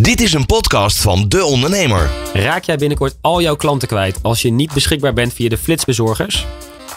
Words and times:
Dit 0.00 0.20
is 0.20 0.32
een 0.32 0.46
podcast 0.46 1.00
van 1.00 1.28
De 1.28 1.44
Ondernemer. 1.44 2.10
Raak 2.32 2.64
jij 2.64 2.76
binnenkort 2.76 3.16
al 3.20 3.40
jouw 3.40 3.56
klanten 3.56 3.88
kwijt 3.88 4.18
als 4.22 4.42
je 4.42 4.52
niet 4.52 4.72
beschikbaar 4.72 5.12
bent 5.12 5.32
via 5.32 5.48
de 5.48 5.58
flitsbezorgers? 5.58 6.46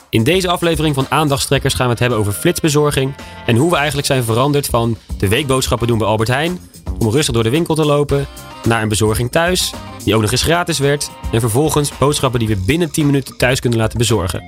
In 0.10 0.24
deze 0.24 0.50
aflevering 0.50 0.96
van 0.96 1.05
Aandachtstrekkers 1.09 1.73
gaan 1.73 1.85
we 1.85 1.91
het 1.91 1.99
hebben 1.99 2.20
over 2.20 2.33
flitsbezorging 2.33 3.13
en 3.46 3.55
hoe 3.55 3.70
we 3.70 3.75
eigenlijk 3.75 4.07
zijn 4.07 4.23
veranderd 4.23 4.65
van 4.65 4.97
de 5.17 5.27
weekboodschappen 5.27 5.88
doen 5.88 5.97
bij 5.97 6.07
Albert 6.07 6.29
Heijn, 6.29 6.59
om 6.97 7.09
rustig 7.09 7.33
door 7.33 7.43
de 7.43 7.49
winkel 7.49 7.75
te 7.75 7.85
lopen, 7.85 8.27
naar 8.63 8.82
een 8.82 8.89
bezorging 8.89 9.31
thuis, 9.31 9.73
die 10.04 10.16
ook 10.16 10.21
nog 10.21 10.31
eens 10.31 10.43
gratis 10.43 10.79
werd, 10.79 11.09
en 11.31 11.39
vervolgens 11.39 11.97
boodschappen 11.97 12.39
die 12.39 12.50
we 12.50 12.63
binnen 12.66 12.91
10 12.91 13.05
minuten 13.05 13.38
thuis 13.38 13.59
kunnen 13.59 13.79
laten 13.79 13.97
bezorgen. 13.97 14.43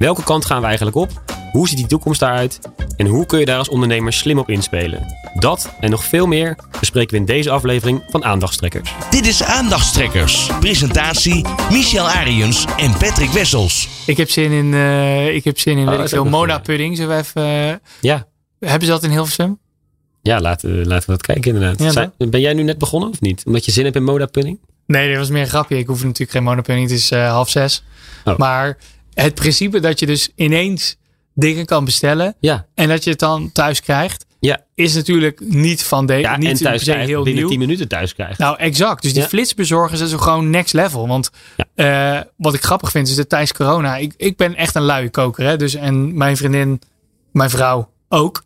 Welke 0.00 0.22
kant 0.24 0.44
gaan 0.44 0.60
we 0.60 0.66
eigenlijk 0.66 0.96
op? 0.96 1.10
Hoe 1.52 1.68
ziet 1.68 1.76
die 1.78 1.86
toekomst 1.86 2.20
daaruit? 2.20 2.58
En 2.96 3.06
hoe 3.06 3.26
kun 3.26 3.38
je 3.38 3.44
daar 3.44 3.58
als 3.58 3.68
ondernemer 3.68 4.12
slim 4.12 4.38
op 4.38 4.48
inspelen? 4.50 5.14
Dat 5.34 5.74
en 5.80 5.90
nog 5.90 6.04
veel 6.04 6.26
meer 6.26 6.56
bespreken 6.80 7.10
we 7.10 7.16
in 7.16 7.24
deze 7.24 7.50
aflevering 7.50 8.02
van 8.08 8.24
Aandachtstrekkers. 8.24 8.94
Dit 9.10 9.26
is 9.26 9.42
Aandachtstrekkers. 9.42 10.50
Presentatie 10.60 11.44
Michel 11.70 12.08
Ariens 12.08 12.64
en 12.76 12.92
Patrick 12.92 13.30
Wessels. 13.30 13.88
Ik 14.06 14.16
heb 14.16 14.30
zin 14.30 14.50
in, 14.52 14.74
eh, 14.74 15.34
ik 15.34 15.44
heb 15.44 15.58
zin 15.58 15.78
in 15.78 15.88
Oh, 15.88 15.90
weet 15.96 16.00
ik 16.02 16.08
veel, 16.08 16.24
Mona 16.24 16.58
pudding. 16.58 16.96
Zullen 16.96 17.10
we 17.16 17.22
even, 17.22 17.42
eh, 17.42 17.74
Ja, 18.00 18.26
hebben 18.58 18.86
ze 18.86 18.92
dat 18.92 19.02
in 19.02 19.10
Hilversum? 19.10 19.58
ja 20.22 20.40
laten, 20.40 20.76
we- 20.78 20.86
laten 20.86 21.06
we 21.10 21.16
dat 21.16 21.22
kijken 21.26 21.54
inderdaad. 21.54 21.78
Ja, 21.78 21.90
Zijn- 21.90 22.12
ben 22.18 22.40
jij 22.40 22.52
nu 22.54 22.62
net 22.62 22.78
begonnen 22.78 23.08
of 23.10 23.20
niet? 23.20 23.42
Omdat 23.46 23.64
je 23.64 23.72
zin 23.72 23.84
hebt 23.84 23.96
in 23.96 24.04
Moda 24.04 24.26
pudding? 24.26 24.58
Nee, 24.86 25.08
dat 25.08 25.18
was 25.18 25.28
meer 25.30 25.42
een 25.42 25.48
grapje. 25.48 25.78
Ik 25.78 25.86
hoef 25.86 26.02
natuurlijk 26.02 26.30
geen 26.30 26.42
Mona 26.42 26.60
pudding. 26.60 26.88
Het 26.88 26.98
is 26.98 27.10
eh, 27.10 27.30
half 27.30 27.48
zes. 27.48 27.84
Oh. 28.24 28.36
Maar 28.38 28.76
het 29.22 29.34
principe 29.34 29.80
dat 29.80 29.98
je 30.00 30.06
dus 30.06 30.28
ineens 30.34 30.96
dingen 31.34 31.66
kan 31.66 31.84
bestellen 31.84 32.34
Ja, 32.40 32.66
en 32.74 32.88
dat 32.88 33.04
je 33.04 33.10
het 33.10 33.18
dan 33.18 33.52
thuis 33.52 33.80
krijgt, 33.80 34.26
ja. 34.40 34.64
is 34.74 34.94
natuurlijk 34.94 35.40
niet 35.40 35.82
van 35.82 36.06
de, 36.06 36.14
ja 36.14 36.36
niet 36.36 36.48
en 36.48 36.56
thuis 36.56 36.86
heel 36.86 37.22
binnen 37.22 37.34
nieuw. 37.34 37.48
10 37.48 37.58
minuten 37.58 37.88
thuis 37.88 38.14
krijgen. 38.14 38.36
Nou, 38.38 38.58
exact. 38.58 39.02
Dus 39.02 39.12
die 39.12 39.22
Ja. 39.22 39.28
flitsbezorgers 39.28 40.00
is 40.00 40.12
gewoon 40.12 40.50
next 40.50 40.74
level. 40.74 41.08
Want 41.08 41.30
eh, 41.74 42.20
wat 42.36 42.54
ik 42.54 42.62
grappig 42.62 42.90
vind 42.90 43.08
is 43.08 43.16
dat 43.16 43.28
tijdens 43.28 43.52
corona, 43.52 43.96
ik, 43.96 44.14
ik 44.16 44.36
ben 44.36 44.54
echt 44.54 44.74
een 44.74 44.82
luie 44.82 45.10
koker. 45.10 45.44
Hè? 45.44 45.56
Dus, 45.56 45.74
en 45.74 46.16
mijn 46.16 46.36
vriendin, 46.36 46.80
mijn 47.32 47.50
vrouw 47.50 47.90
ook. 48.08 48.42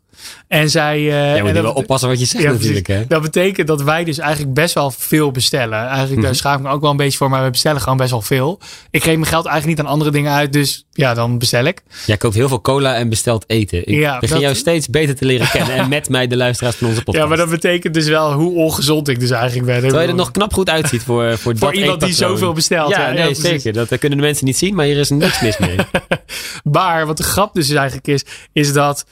En 0.48 0.70
zij. 0.70 0.96
eh, 0.96 1.06
ja, 1.36 1.44
en 1.44 1.54
dat 1.54 1.62
wel 1.62 1.72
oppassen 1.72 2.08
wat 2.08 2.18
je 2.20 2.24
zegt 2.26 2.44
Ja, 2.44 2.50
natuurlijk. 2.52 2.86
Hè? 2.86 3.06
Dat 3.08 3.22
betekent 3.22 3.66
dat 3.66 3.82
wij 3.82 4.04
dus 4.04 4.18
eigenlijk 4.18 4.54
best 4.54 4.74
wel 4.74 4.90
veel 4.90 5.30
bestellen. 5.30 5.78
Eigenlijk 5.86 6.20
daar 6.20 6.30
Mhm. 6.30 6.38
schaam 6.40 6.56
ik 6.56 6.62
me 6.62 6.68
ook 6.70 6.80
wel 6.80 6.90
een 6.90 6.96
beetje 6.96 7.18
voor, 7.18 7.30
maar 7.30 7.44
we 7.44 7.50
bestellen 7.50 7.80
gewoon 7.80 7.96
best 7.96 8.10
wel 8.10 8.22
veel. 8.22 8.60
Ik 8.90 9.02
geef 9.02 9.14
mijn 9.14 9.26
geld 9.26 9.46
eigenlijk 9.46 9.76
niet 9.78 9.86
aan 9.86 9.92
andere 9.92 10.10
dingen 10.10 10.32
uit, 10.32 10.52
dus 10.52 10.86
ja, 10.92 11.14
dan 11.14 11.38
bestel 11.38 11.64
ik. 11.64 11.82
Jij 12.06 12.16
koopt 12.16 12.34
heel 12.34 12.48
veel 12.48 12.60
cola 12.60 12.94
en 12.94 13.08
bestelt 13.08 13.44
eten. 13.46 13.78
Ik 13.78 13.88
Ja, 13.94 14.18
begin 14.18 14.34
dat- 14.34 14.44
jou 14.44 14.54
steeds 14.54 14.88
beter 14.88 15.16
te 15.16 15.24
leren 15.24 15.48
kennen. 15.50 15.74
En 15.74 15.88
met 15.98 16.08
mij 16.08 16.26
de 16.26 16.36
luisteraars 16.36 16.76
van 16.76 16.86
onze 16.88 17.02
podcast. 17.02 17.22
Ja, 17.24 17.28
maar 17.28 17.38
dat 17.38 17.50
betekent 17.50 17.94
dus 17.94 18.08
wel 18.08 18.32
hoe 18.32 18.54
ongezond 18.54 19.08
ik 19.08 19.20
dus 19.20 19.30
eigenlijk 19.30 19.66
ben. 19.66 19.80
Terwijl 19.80 20.02
je 20.02 20.08
er 20.08 20.14
nog 20.14 20.30
knap 20.30 20.52
goed 20.52 20.70
uitziet 20.70 21.02
voor, 21.02 21.24
voor, 21.38 21.56
voor 21.56 21.70
dat 21.72 21.80
iemand 21.80 22.00
die 22.00 22.12
zoveel 22.14 22.52
bestelt. 22.52 22.90
Ja, 22.90 23.10
nee, 23.10 23.34
zeker. 23.34 23.72
Dat 23.72 23.88
eh, 23.90 23.98
kunnen 23.98 24.18
de 24.18 24.24
mensen 24.24 24.44
niet 24.46 24.58
zien, 24.58 24.74
maar 24.74 24.84
hier 24.84 24.98
is 24.98 25.10
niks 25.10 25.40
mis 25.40 25.58
mee. 25.58 25.76
Maar 26.64 27.06
wat 27.06 27.16
de 27.16 27.22
grap 27.22 27.54
dus 27.54 27.70
eigenlijk 27.70 28.06
is, 28.06 28.24
is 28.52 28.72
dat 28.72 29.04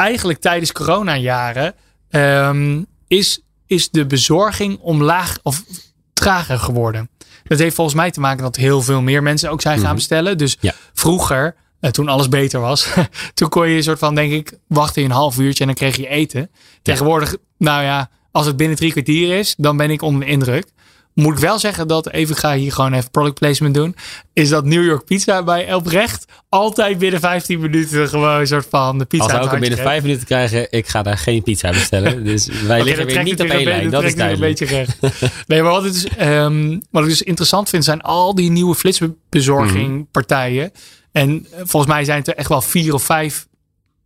eigenlijk 0.00 0.40
tijdens 0.40 0.72
coronajaren 0.72 1.74
ehm, 2.10 2.82
is, 3.08 3.40
is 3.66 3.90
de 3.90 4.06
bezorging 4.06 4.78
omlaag 4.78 5.38
of 5.42 5.64
trager 6.12 6.58
geworden. 6.58 7.10
Dat 7.44 7.58
heeft 7.58 7.74
volgens 7.74 7.96
mij 7.96 8.10
te 8.10 8.20
maken 8.20 8.42
dat 8.42 8.56
heel 8.56 8.82
veel 8.82 9.00
meer 9.02 9.22
mensen 9.22 9.50
ook 9.50 9.60
zijn 9.60 9.76
gaan 9.78 9.86
Mhm. 9.86 9.94
bestellen. 9.94 10.38
Dus 10.38 10.56
Ja. 10.60 10.72
vroeger, 10.94 11.54
eh, 11.80 11.90
toen 11.90 12.08
alles 12.08 12.28
beter 12.28 12.60
was, 12.60 12.88
toen 13.34 13.48
kon 13.48 13.68
je 13.68 13.76
een 13.76 13.82
soort 13.82 13.98
van, 13.98 14.14
denk 14.14 14.32
ik, 14.32 14.52
wachten 14.66 15.04
een 15.04 15.10
half 15.10 15.38
uurtje 15.38 15.60
en 15.60 15.66
dan 15.66 15.76
kreeg 15.76 15.96
je 15.96 16.08
eten. 16.08 16.50
Tegenwoordig, 16.82 17.36
nou 17.58 17.82
ja, 17.82 18.10
als 18.32 18.46
het 18.46 18.56
binnen 18.56 18.76
drie 18.76 18.90
kwartier 18.92 19.38
is, 19.38 19.54
dan 19.58 19.76
ben 19.76 19.90
ik 19.90 20.02
onder 20.02 20.20
de 20.20 20.26
indruk. 20.32 20.66
Moet 21.14 21.32
ik 21.32 21.38
wel 21.38 21.58
zeggen 21.58 21.88
dat, 21.88 22.10
even 22.10 22.36
ga 22.36 22.54
hier 22.54 22.72
gewoon 22.72 22.92
even 22.92 23.10
product 23.10 23.38
placement 23.38 23.74
doen. 23.74 23.96
Is 24.32 24.48
dat 24.48 24.64
New 24.64 24.84
York 24.84 25.04
Pizza 25.04 25.42
bij 25.42 25.66
Elbrecht 25.66 26.24
altijd 26.48 26.98
binnen 26.98 27.20
15 27.20 27.60
minuten 27.60 28.08
gewoon 28.08 28.40
een 28.40 28.46
soort 28.46 28.66
van 28.70 28.98
de 28.98 29.04
pizza 29.04 29.24
Als 29.24 29.32
uit 29.32 29.42
ook 29.44 29.50
binnen 29.50 29.68
handje 29.68 29.88
vijf 29.88 30.02
minuten 30.02 30.26
krijgen, 30.26 30.66
ik 30.70 30.86
ga 30.86 31.02
daar 31.02 31.18
geen 31.18 31.42
pizza 31.42 31.70
bestellen. 31.70 32.24
Dus 32.30 32.46
wij 32.66 32.82
liggen 32.82 33.06
weer 33.06 33.22
niet 33.22 33.40
op 33.40 33.46
één 33.48 33.64
lijn. 33.64 33.90
Dat 33.90 34.02
is 34.02 34.14
duidelijk. 34.14 34.60
Een 34.60 34.66
beetje 34.66 34.76
recht. 35.10 35.22
Nee, 35.46 35.62
maar 35.62 35.72
wat, 35.72 35.84
het 35.84 35.94
is, 35.94 36.08
ehm, 36.08 36.78
wat 36.90 37.02
ik 37.02 37.08
dus 37.08 37.22
interessant 37.22 37.68
vind, 37.68 37.84
zijn 37.84 38.00
al 38.00 38.34
die 38.34 38.50
nieuwe 38.50 38.74
flitsbezorging 38.74 40.10
partijen. 40.10 40.72
En 41.12 41.46
eh, 41.50 41.60
volgens 41.64 41.92
mij 41.92 42.04
zijn 42.04 42.18
het 42.18 42.28
er 42.28 42.34
echt 42.34 42.48
wel 42.48 42.60
vier 42.60 42.94
of 42.94 43.02
vijf 43.02 43.46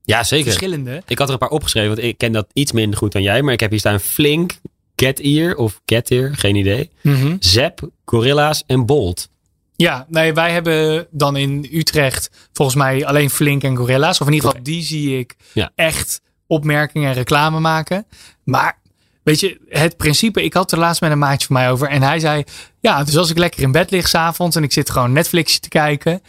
Ja, 0.04 0.22
zeker. 0.22 0.44
verschillende. 0.44 1.02
Ik 1.06 1.18
had 1.18 1.26
er 1.26 1.32
een 1.32 1.38
paar 1.38 1.48
opgeschreven, 1.48 1.88
want 1.94 2.02
ik 2.02 2.18
ken 2.18 2.32
dat 2.32 2.46
iets 2.52 2.72
minder 2.72 2.98
goed 2.98 3.12
dan 3.12 3.22
jij. 3.22 3.42
Maar 3.42 3.52
ik 3.52 3.60
heb 3.60 3.70
hier 3.70 3.78
staan 3.78 4.00
Flink, 4.00 4.52
Get 4.96 5.20
Ear 5.20 5.54
of 5.54 5.80
Get 5.86 6.10
Ear, 6.10 6.30
geen 6.34 6.56
idee. 6.56 6.90
Zap, 7.38 7.88
Gorilla's 8.04 8.64
en 8.66 8.86
Bolt. 8.86 9.28
Ja, 9.76 10.06
nee, 10.08 10.32
wij 10.34 10.50
hebben 10.52 11.06
dan 11.10 11.36
in 11.36 11.68
Utrecht 11.72 12.30
volgens 12.52 12.76
mij 12.76 13.06
alleen 13.06 13.30
Flink 13.30 13.62
en 13.62 13.76
Gorilla's. 13.76 14.20
Of 14.20 14.26
in 14.26 14.32
ieder 14.32 14.48
geval, 14.48 14.64
die 14.64 14.82
zie 14.82 15.18
ik 15.18 15.36
Ja. 15.52 15.70
echt 15.74 16.20
opmerkingen 16.46 17.08
en 17.08 17.14
reclame 17.14 17.60
maken. 17.60 18.06
Maar 18.44 18.78
weet 19.22 19.40
je, 19.40 19.60
het 19.68 19.96
principe, 19.96 20.42
ik 20.44 20.54
had 20.54 20.72
er 20.72 20.78
laatst 20.78 21.00
met 21.00 21.10
een 21.10 21.18
maatje 21.18 21.46
van 21.46 21.56
mij 21.56 21.70
over. 21.70 21.88
En 21.88 22.02
hij 22.02 22.18
zei, 22.18 22.44
ja, 22.80 23.04
dus 23.04 23.16
als 23.16 23.30
ik 23.30 23.38
lekker 23.38 23.62
in 23.62 23.72
bed 23.72 23.90
lig 23.90 24.08
s'avonds 24.08 24.56
en 24.56 24.62
ik 24.62 24.72
zit 24.72 24.90
gewoon 24.90 25.12
Netflix 25.12 25.58
te 25.58 25.68
kijken. 25.68 26.22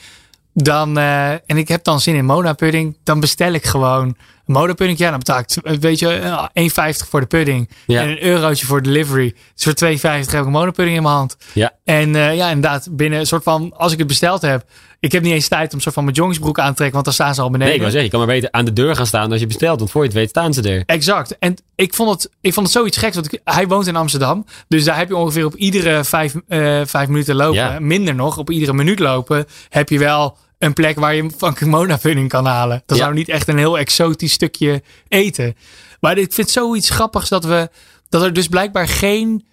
Dan, 0.53 0.97
eh, 0.97 1.31
en 1.31 1.57
ik 1.57 1.67
heb 1.67 1.83
dan 1.83 1.99
zin 2.01 2.15
in 2.15 2.25
Mona 2.25 2.53
pudding, 2.53 2.97
dan 3.03 3.19
bestel 3.19 3.53
ik 3.53 3.65
gewoon 3.65 4.15
een 4.47 4.53
Mona 4.53 4.73
pudding. 4.73 4.97
Ja, 5.00 5.09
dan 5.09 5.19
betaal 5.19 5.39
ik, 5.39 5.50
eh, 5.51 5.78
weet 5.78 6.00
je, 6.00 6.09
eh, 6.09 6.45
1,50 6.53 7.07
voor 7.09 7.19
de 7.19 7.25
pudding. 7.25 7.69
Ja. 7.88 8.01
En 8.01 8.09
een 8.09 8.23
eurotje 8.23 8.66
voor 8.66 8.81
delivery. 8.81 9.33
Dus 9.56 9.63
voor 9.63 9.73
2,50 9.73 10.31
heb 10.31 10.39
ik 10.41 10.45
een 10.45 10.51
Mona 10.51 10.72
pudding 10.72 10.97
in 10.97 11.03
mijn 11.03 11.16
hand. 11.16 11.38
Ja. 11.53 11.72
En 11.83 12.16
eh, 12.16 12.35
ja, 12.35 12.47
inderdaad, 12.50 12.88
binnen 12.91 13.19
een 13.19 13.25
soort 13.25 13.44
van, 13.44 13.73
als 13.78 13.91
ik 13.91 13.97
het 13.97 14.07
besteld 14.07 14.41
heb, 14.41 14.63
ik 15.00 15.11
heb 15.11 15.23
niet 15.23 15.33
eens 15.33 15.47
tijd 15.47 15.69
om 15.69 15.75
een 15.75 15.81
soort 15.81 15.95
van 15.95 16.03
mijn 16.03 16.16
jongensbroek 16.16 16.59
aan 16.59 16.69
te 16.69 16.73
trekken, 16.75 16.94
want 16.94 17.06
dan 17.06 17.13
staan 17.13 17.35
ze 17.35 17.41
al 17.41 17.50
beneden. 17.50 17.67
Nee, 17.67 17.75
ik 17.75 17.81
wou 17.81 17.91
zeggen, 17.91 18.11
je 18.11 18.17
kan 18.17 18.28
maar 18.28 18.35
beter 18.35 18.51
aan 18.51 18.66
de 18.66 18.73
deur 18.73 18.95
gaan 18.95 19.06
staan 19.07 19.31
als 19.31 19.39
je 19.39 19.47
bestelt. 19.47 19.79
Want 19.79 19.91
voor 19.91 20.01
je 20.01 20.07
het 20.07 20.17
weet 20.17 20.29
staan 20.29 20.53
ze 20.53 20.62
er. 20.69 20.83
Exact. 20.85 21.38
En 21.39 21.56
ik 21.75 21.94
vond 21.94 22.09
het, 22.09 22.31
ik 22.41 22.53
vond 22.53 22.66
het 22.66 22.75
zoiets 22.75 22.97
geks, 22.97 23.16
want 23.16 23.33
ik- 23.33 23.41
hij 23.44 23.67
woont 23.67 23.88
in 23.88 23.95
Amsterdam. 23.95 24.45
Dus 24.67 24.83
daar 24.83 24.97
heb 24.97 25.07
je 25.07 25.16
ongeveer 25.16 25.45
op 25.45 25.56
iedere 25.56 26.03
vijf, 26.03 26.35
eh, 26.47 26.81
vijf 26.85 27.07
minuten 27.07 27.35
lopen, 27.35 27.56
Ja. 27.56 27.79
minder 27.79 28.16
nog, 28.16 28.38
op 28.38 28.50
iedere 28.51 28.73
minuut 28.73 29.00
lopen, 29.00 29.45
heb 29.69 29.89
je 29.89 30.00
wel 30.00 30.38
een 30.65 30.73
plek 30.73 30.99
waar 30.99 31.15
je 31.15 31.29
van 31.37 31.53
Kimona 31.53 31.97
pudding 31.97 32.29
kan 32.29 32.45
halen. 32.45 32.83
Dat 32.85 32.97
is 32.97 33.03
nou 33.03 33.15
niet 33.15 33.29
echt 33.29 33.47
een 33.47 33.57
heel 33.57 33.77
exotisch 33.77 34.31
stukje 34.33 34.81
eten. 35.07 35.55
Maar 35.99 36.17
ik 36.17 36.33
vind 36.33 36.49
zoiets 36.49 36.89
grappigs 36.89 37.29
dat 37.29 37.43
we, 37.45 37.69
dat 38.09 38.21
er 38.23 38.33
dus 38.33 38.47
blijkbaar 38.47 38.87
geen 38.87 39.45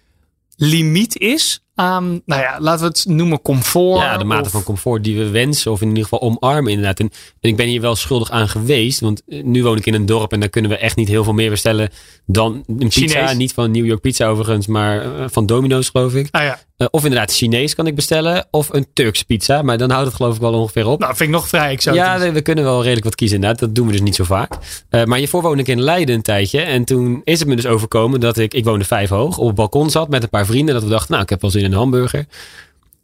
limiet 0.55 1.17
is 1.17 1.61
aan, 1.75 2.21
nou 2.25 2.41
ja, 2.41 2.59
laten 2.59 2.81
we 2.81 2.87
het 2.87 3.05
noemen 3.07 3.41
comfort. 3.41 4.01
Ja, 4.01 4.17
de 4.17 4.23
mate 4.23 4.45
of- 4.45 4.51
van 4.51 4.63
comfort 4.63 5.03
die 5.03 5.17
we 5.17 5.29
wensen. 5.29 5.71
Of 5.71 5.81
in 5.81 5.87
ieder 5.87 6.03
geval 6.03 6.21
omarmen 6.21 6.71
inderdaad. 6.71 6.99
En, 6.99 7.09
en 7.39 7.49
ik 7.49 7.55
ben 7.55 7.67
hier 7.67 7.81
wel 7.81 7.95
schuldig 7.95 8.31
aan 8.31 8.49
geweest. 8.49 8.99
Want 8.99 9.21
eh, 9.27 9.43
nu 9.43 9.63
woon 9.63 9.77
ik 9.77 9.85
in 9.85 9.93
een 9.93 10.05
dorp 10.05 10.31
en 10.33 10.39
daar 10.39 10.49
kunnen 10.49 10.71
we 10.71 10.77
echt 10.77 10.95
niet 10.95 11.07
heel 11.07 11.23
veel 11.23 11.33
meer 11.33 11.49
bestellen 11.49 11.89
dan 12.25 12.63
een 12.67 12.77
pizza. 12.77 12.99
Chinees. 13.19 13.35
Niet 13.35 13.53
van 13.53 13.71
New 13.71 13.85
York 13.85 14.01
Pizza 14.01 14.27
overigens, 14.27 14.67
maar 14.67 15.01
eh, 15.19 15.25
van 15.31 15.45
Domino's 15.45 15.89
geloof 15.89 16.13
ik. 16.15 16.27
Ah 16.31 16.43
ja, 16.43 16.59
Eh, 16.77 16.87
of 16.91 17.03
inderdaad 17.03 17.31
Chinees 17.31 17.75
kan 17.75 17.87
ik 17.87 17.95
bestellen. 17.95 18.47
Of 18.51 18.73
een 18.73 18.87
Turks 18.93 19.23
pizza. 19.23 19.61
Maar 19.61 19.77
dan 19.77 19.89
houdt 19.89 20.07
het 20.07 20.15
geloof 20.15 20.35
ik 20.35 20.41
wel 20.41 20.53
ongeveer 20.53 20.87
op. 20.87 20.99
nou 20.99 21.15
vind 21.15 21.29
ik 21.29 21.35
nog 21.35 21.47
vrij 21.47 21.69
exotisch. 21.69 21.99
Ja, 21.99 22.19
we 22.19 22.31
we 22.31 22.41
kunnen 22.41 22.63
wel 22.63 22.81
redelijk 22.81 23.03
wat 23.03 23.15
kiezen 23.15 23.35
inderdaad. 23.35 23.59
Dat 23.59 23.75
doen 23.75 23.85
we 23.85 23.91
dus 23.91 24.01
niet 24.01 24.15
zo 24.15 24.23
vaak. 24.23 24.57
Eh, 24.89 25.03
maar 25.03 25.17
hiervoor 25.17 25.41
woonde 25.41 25.61
ik 25.61 25.67
in 25.67 25.81
Leiden 25.81 26.15
een 26.15 26.21
tijdje. 26.21 26.61
En 26.61 26.85
toen 26.85 27.21
is 27.23 27.39
het 27.39 27.47
me 27.47 27.55
dus 27.55 27.65
overkomen 27.65 28.19
dat 28.19 28.37
ik, 28.37 28.53
ik 28.53 28.63
woonde 28.63 28.85
vijf 28.85 29.09
hoog, 29.09 29.37
op 29.37 29.47
het 29.47 29.55
balkon 29.55 29.89
zat 29.89 30.09
met 30.09 30.23
een 30.23 30.29
paar 30.29 30.45
vrienden. 30.45 30.73
Dat 30.73 30.83
we 30.83 30.89
dachten, 30.89 31.11
nou 31.11 31.23
ik 31.23 31.29
heb 31.29 31.41
wel 31.41 31.51
zin 31.51 31.63
in 31.63 31.71
een 31.71 31.77
hamburger. 31.77 32.25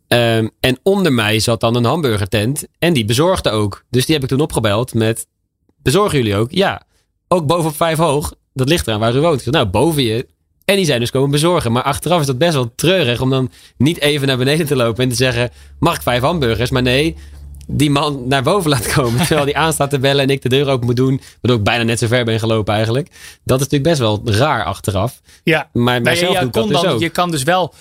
Ehm, 0.07 0.47
en 0.59 0.79
onder 0.83 1.13
mij 1.13 1.39
zat 1.39 1.59
dan 1.59 1.75
een 1.75 1.85
hamburgertent. 1.85 2.67
En 2.79 2.93
die 2.93 3.05
bezorgde 3.05 3.49
ook. 3.49 3.83
Dus 3.89 4.05
die 4.05 4.15
heb 4.15 4.23
ik 4.23 4.29
toen 4.29 4.41
opgebeld 4.41 4.93
met, 4.93 5.27
bezorgen 5.81 6.17
jullie 6.17 6.35
ook? 6.35 6.51
Ja. 6.51 6.81
Ook 7.27 7.45
boven 7.45 7.69
op 7.69 7.75
vijf 7.75 7.97
hoog. 7.97 8.33
Dat 8.53 8.69
ligt 8.69 8.87
eraan 8.87 8.99
waar 8.99 9.15
u 9.15 9.19
woont. 9.19 9.41
Zei, 9.41 9.55
nou, 9.55 9.67
boven 9.67 10.03
je. 10.03 10.27
En 10.69 10.75
die 10.75 10.85
zijn 10.85 10.99
dus 10.99 11.11
komen 11.11 11.31
bezorgen. 11.31 11.71
Maar 11.71 11.83
achteraf 11.83 12.19
is 12.19 12.25
dat 12.25 12.37
best 12.37 12.53
wel 12.53 12.71
treurig 12.75 13.21
om 13.21 13.29
dan 13.29 13.51
niet 13.77 13.99
even 14.01 14.27
naar 14.27 14.37
beneden 14.37 14.65
te 14.65 14.75
lopen 14.75 15.03
en 15.03 15.09
te 15.09 15.15
zeggen: 15.15 15.49
Mag 15.79 15.95
ik 15.95 16.01
vijf 16.01 16.21
hamburgers? 16.21 16.69
Maar 16.69 16.81
nee, 16.81 17.15
die 17.67 17.89
man 17.89 18.27
naar 18.27 18.43
boven 18.43 18.69
laat 18.69 18.93
komen. 18.93 19.19
Terwijl 19.25 19.45
die 19.45 19.57
aan 19.57 19.73
staat 19.73 19.89
te 19.89 19.99
bellen 19.99 20.23
en 20.23 20.29
ik 20.29 20.41
de 20.41 20.49
deur 20.49 20.67
open 20.67 20.85
moet 20.85 20.95
doen. 20.95 21.21
Waardoor 21.41 21.59
ik 21.59 21.65
bijna 21.65 21.83
net 21.83 21.99
zo 21.99 22.07
ver 22.07 22.25
ben 22.25 22.39
gelopen 22.39 22.73
eigenlijk. 22.73 23.07
Dat 23.43 23.59
is 23.59 23.67
natuurlijk 23.67 23.83
best 23.83 23.99
wel 23.99 24.21
raar 24.25 24.63
achteraf. 24.63 25.21
Ja, 25.43 25.69
Maar 25.73 25.93
Nee, 25.93 26.01
mijzelf 26.01 26.33
ja, 26.33 26.39
doe 26.39 26.47
ik 26.47 26.53
dat 26.53 26.63
kon 26.63 26.71
dus 26.71 26.81
dan, 26.81 26.91
ook. 26.91 26.99
je 26.99 27.09
kan 27.09 27.31
dus 27.31 27.43
wel, 27.43 27.73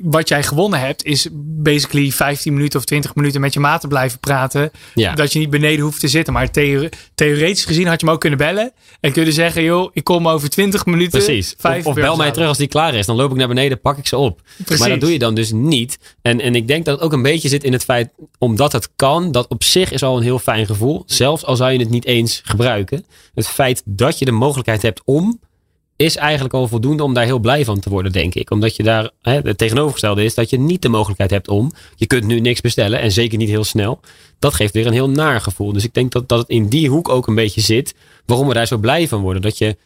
wat 0.00 0.28
jij 0.28 0.42
gewonnen 0.42 0.80
hebt, 0.80 1.04
is 1.04 1.28
basically 1.40 2.10
15 2.10 2.52
minuten 2.52 2.78
of 2.78 2.84
20 2.84 3.14
minuten 3.14 3.40
met 3.40 3.52
je 3.54 3.60
maten 3.60 3.88
blijven 3.88 4.18
praten. 4.18 4.70
Ja. 4.94 5.14
Dat 5.14 5.32
je 5.32 5.38
niet 5.38 5.50
beneden 5.50 5.84
hoeft 5.84 6.00
te 6.00 6.08
zitten. 6.08 6.32
Maar 6.32 6.50
theo- 6.50 6.88
theoretisch 7.14 7.64
gezien 7.64 7.86
had 7.86 8.00
je 8.00 8.06
hem 8.06 8.14
ook 8.14 8.20
kunnen 8.20 8.38
bellen. 8.38 8.72
En 9.00 9.12
kunnen 9.12 9.32
zeggen, 9.32 9.62
joh, 9.62 9.90
ik 9.92 10.04
kom 10.04 10.28
over 10.28 10.48
20 10.50 10.86
minuten. 10.86 11.24
Precies. 11.24 11.54
Of, 11.62 11.86
of 11.86 11.94
bel 11.94 12.16
mij 12.16 12.30
terug 12.30 12.48
als 12.48 12.58
die 12.58 12.66
klaar 12.68 12.94
is. 12.94 13.06
Dan 13.06 13.16
loop 13.16 13.30
ik 13.30 13.36
naar 13.36 13.48
beneden, 13.48 13.80
pak 13.80 13.98
ik 13.98 14.06
ze 14.06 14.16
op. 14.16 14.40
Precies. 14.56 14.78
Maar 14.78 14.88
dat 14.88 15.00
doe 15.00 15.12
je 15.12 15.18
dan 15.18 15.34
dus 15.34 15.52
niet. 15.52 15.98
En, 16.22 16.40
en 16.40 16.54
ik 16.54 16.68
denk 16.68 16.84
dat 16.84 16.94
het 16.94 17.04
ook 17.04 17.12
een 17.12 17.22
beetje 17.22 17.48
zit 17.48 17.64
in 17.64 17.72
het 17.72 17.84
feit, 17.84 18.08
omdat 18.38 18.72
het 18.72 18.88
kan, 18.96 19.32
dat 19.32 19.48
op 19.48 19.62
zich 19.64 19.92
is 19.92 20.02
al 20.02 20.16
een 20.16 20.22
heel 20.22 20.38
fijn 20.38 20.66
gevoel. 20.66 21.02
Zelfs 21.06 21.44
al 21.44 21.56
zou 21.56 21.72
je 21.72 21.78
het 21.78 21.90
niet 21.90 22.04
eens 22.06 22.40
gebruiken. 22.44 23.04
Het 23.34 23.46
feit 23.48 23.82
dat 23.84 24.18
je 24.18 24.24
de 24.24 24.30
mogelijkheid 24.30 24.82
hebt 24.82 25.02
om, 25.04 25.40
is 25.96 26.16
eigenlijk 26.16 26.54
al 26.54 26.68
voldoende 26.68 27.02
om 27.02 27.14
daar 27.14 27.24
heel 27.24 27.38
blij 27.38 27.64
van 27.64 27.80
te 27.80 27.90
worden, 27.90 28.12
denk 28.12 28.34
ik. 28.34 28.50
Omdat 28.50 28.76
je 28.76 28.82
daar, 28.82 29.10
hè, 29.22 29.38
het 29.38 29.58
tegenovergestelde 29.58 30.24
is 30.24 30.34
dat 30.34 30.50
je 30.50 30.58
niet 30.58 30.82
de 30.82 30.88
mogelijkheid 30.88 31.30
hebt 31.30 31.48
om, 31.48 31.72
je 31.96 32.06
kunt 32.06 32.24
nu 32.24 32.40
niks 32.40 32.60
bestellen 32.60 33.00
en 33.00 33.12
zeker 33.12 33.38
niet 33.38 33.48
heel 33.48 33.64
snel. 33.64 34.00
Dat 34.38 34.54
geeft 34.54 34.72
weer 34.72 34.86
een 34.86 34.92
heel 34.92 35.10
naar 35.10 35.40
gevoel. 35.40 35.72
Dus 35.72 35.84
ik 35.84 35.94
denk 35.94 36.12
dat, 36.12 36.28
dat 36.28 36.38
het 36.38 36.48
in 36.48 36.68
die 36.68 36.88
hoek 36.88 37.08
ook 37.08 37.26
een 37.26 37.34
beetje 37.34 37.60
zit, 37.60 37.94
waarom 38.26 38.48
we 38.48 38.54
daar 38.54 38.66
zo 38.66 38.78
blij 38.78 39.08
van 39.08 39.20
worden. 39.20 39.42
Dat 39.42 39.58
je 39.58 39.76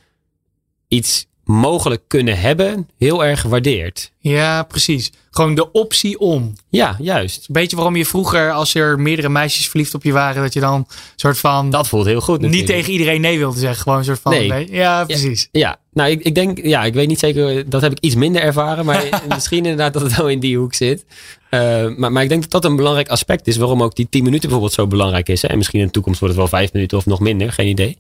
iets 0.89 1.27
mogelijk 1.45 2.03
kunnen 2.07 2.39
hebben 2.39 2.89
heel 2.99 3.25
erg 3.25 3.43
waardeert. 3.43 4.13
Ja, 4.19 4.63
precies. 4.63 5.13
Gewoon 5.31 5.55
de 5.55 5.73
optie 5.73 6.19
om. 6.19 6.53
Ja, 6.69 6.97
juist. 6.99 7.47
Beetje 7.51 7.77
waarom 7.77 7.97
je 7.97 8.07
vroeger, 8.07 8.53
als 8.53 8.75
er 8.75 9.01
meerdere 9.01 9.29
meisjes 9.29 9.69
verliefd 9.69 9.95
op 9.95 10.05
je 10.05 10.13
waren, 10.13 10.43
dat 10.43 10.53
je 10.53 10.61
dan 10.61 10.87
soort 11.17 11.39
van. 11.39 11.71
Dat 11.71 11.89
voelt 11.89 12.07
heel 12.07 12.21
goed. 12.21 12.41
Niet 12.41 12.51
natuurlijk. 12.51 12.79
tegen 12.79 12.93
iedereen 12.93 13.21
nee 13.21 13.39
wilde 13.39 13.59
zeggen. 13.59 13.83
Gewoon 13.83 13.99
een 13.99 14.05
soort 14.05 14.21
van. 14.21 14.33
Nee. 14.33 14.49
Nee. 14.49 14.71
Ja, 14.71 15.05
precies. 15.05 15.49
Ja, 15.53 15.79
nou, 15.99 16.11
ik, 16.11 16.23
ik 16.23 16.35
denk, 16.35 16.59
ja, 16.63 16.85
ik 16.85 16.95
weet 16.95 17.09
niet 17.09 17.19
zeker, 17.19 17.71
dat 17.71 17.83
heb 17.83 17.93
ik 17.93 17.99
iets 18.01 18.15
minder 18.15 18.43
ervaren, 18.43 18.85
maar 18.85 19.23
misschien 19.35 19.59
inderdaad 19.59 19.93
dat 19.93 20.03
het 20.03 20.17
wel 20.17 20.29
in 20.29 20.41
die 20.41 20.59
hoek 20.59 20.75
zit. 20.75 21.05
Uh, 21.51 21.97
maar, 21.97 22.13
maar 22.13 22.23
ik 22.23 22.29
denk 22.29 22.43
dat 22.43 22.51
dat 22.51 22.65
een 22.65 22.77
belangrijk 22.77 23.09
aspect 23.09 23.47
is, 23.47 23.57
waarom 23.57 23.83
ook 23.83 23.97
die 23.97 24.09
10 24.11 24.23
minuten 24.23 24.49
bijvoorbeeld 24.49 24.73
zo 24.75 24.87
belangrijk 24.87 25.29
is. 25.29 25.43
Hè? 25.43 25.49
En 25.49 25.57
misschien 25.57 25.81
in 25.81 25.87
de 25.87 25.93
toekomst 25.93 26.21
wordt 26.21 26.35
het 26.35 26.45
wel 26.51 26.59
5 26.61 26.73
minuten 26.73 26.99
of 26.99 27.07
nog 27.07 27.21
minder, 27.21 27.53
geen 27.53 27.69
idee. 27.69 27.99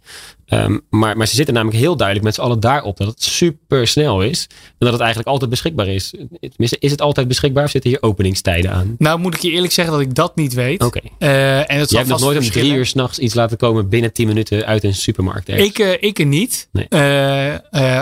Um, 0.50 0.80
maar, 0.90 1.16
maar 1.16 1.26
ze 1.26 1.34
zitten 1.34 1.54
namelijk 1.54 1.78
heel 1.78 1.96
duidelijk 1.96 2.26
met 2.26 2.34
z'n 2.34 2.40
allen 2.40 2.60
daarop 2.60 2.96
dat 2.96 3.06
het 3.06 3.22
super 3.22 3.86
snel 3.86 4.22
is. 4.22 4.46
En 4.50 4.74
dat 4.78 4.92
het 4.92 5.00
eigenlijk 5.00 5.30
altijd 5.30 5.50
beschikbaar 5.50 5.88
is. 5.88 6.14
Tenminste, 6.40 6.76
is 6.78 6.90
het 6.90 7.00
altijd 7.00 7.28
beschikbaar 7.28 7.64
of 7.64 7.70
zitten 7.70 7.90
hier 7.90 8.02
openingstijden 8.02 8.72
aan? 8.72 8.94
Nou, 8.98 9.18
moet 9.18 9.34
ik 9.34 9.40
je 9.40 9.50
eerlijk 9.50 9.72
zeggen 9.72 9.94
dat 9.94 10.02
ik 10.02 10.14
dat 10.14 10.36
niet 10.36 10.54
weet. 10.54 10.84
Oké. 10.84 11.00
Uh, 11.18 11.58
en 11.58 11.64
Jij 11.68 11.86
hebt 11.88 12.08
nog 12.08 12.20
nooit 12.20 12.38
om 12.38 12.50
drie 12.50 12.72
uur 12.72 12.86
s'nachts 12.86 13.18
iets 13.18 13.34
laten 13.34 13.56
komen 13.56 13.88
binnen 13.88 14.12
10 14.12 14.26
minuten 14.26 14.66
uit 14.66 14.84
een 14.84 14.94
supermarkt. 14.94 15.48
Ergens. 15.48 15.68
Ik, 15.68 15.78
uh, 15.78 15.92
ik 16.00 16.18
er 16.18 16.26
niet. 16.26 16.68
Nee. 16.72 16.86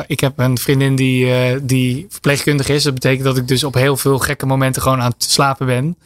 Ik 0.07 0.21
heb 0.21 0.39
een 0.39 0.59
vriendin 0.59 0.97
die, 0.97 1.29
die 1.65 2.07
verpleegkundige 2.09 2.75
is. 2.75 2.83
Dat 2.83 2.95
betekent 2.95 3.25
dat 3.25 3.37
ik 3.37 3.49
dus 3.49 3.65
op 3.65 3.75
heel 3.75 3.97
veel 3.97 4.19
gekke 4.19 4.47
momenten 4.47 4.83
gewoon 4.83 5.01
aan 5.01 5.11
het 5.11 5.31
slapen 5.37 5.67
ben. 5.67 5.97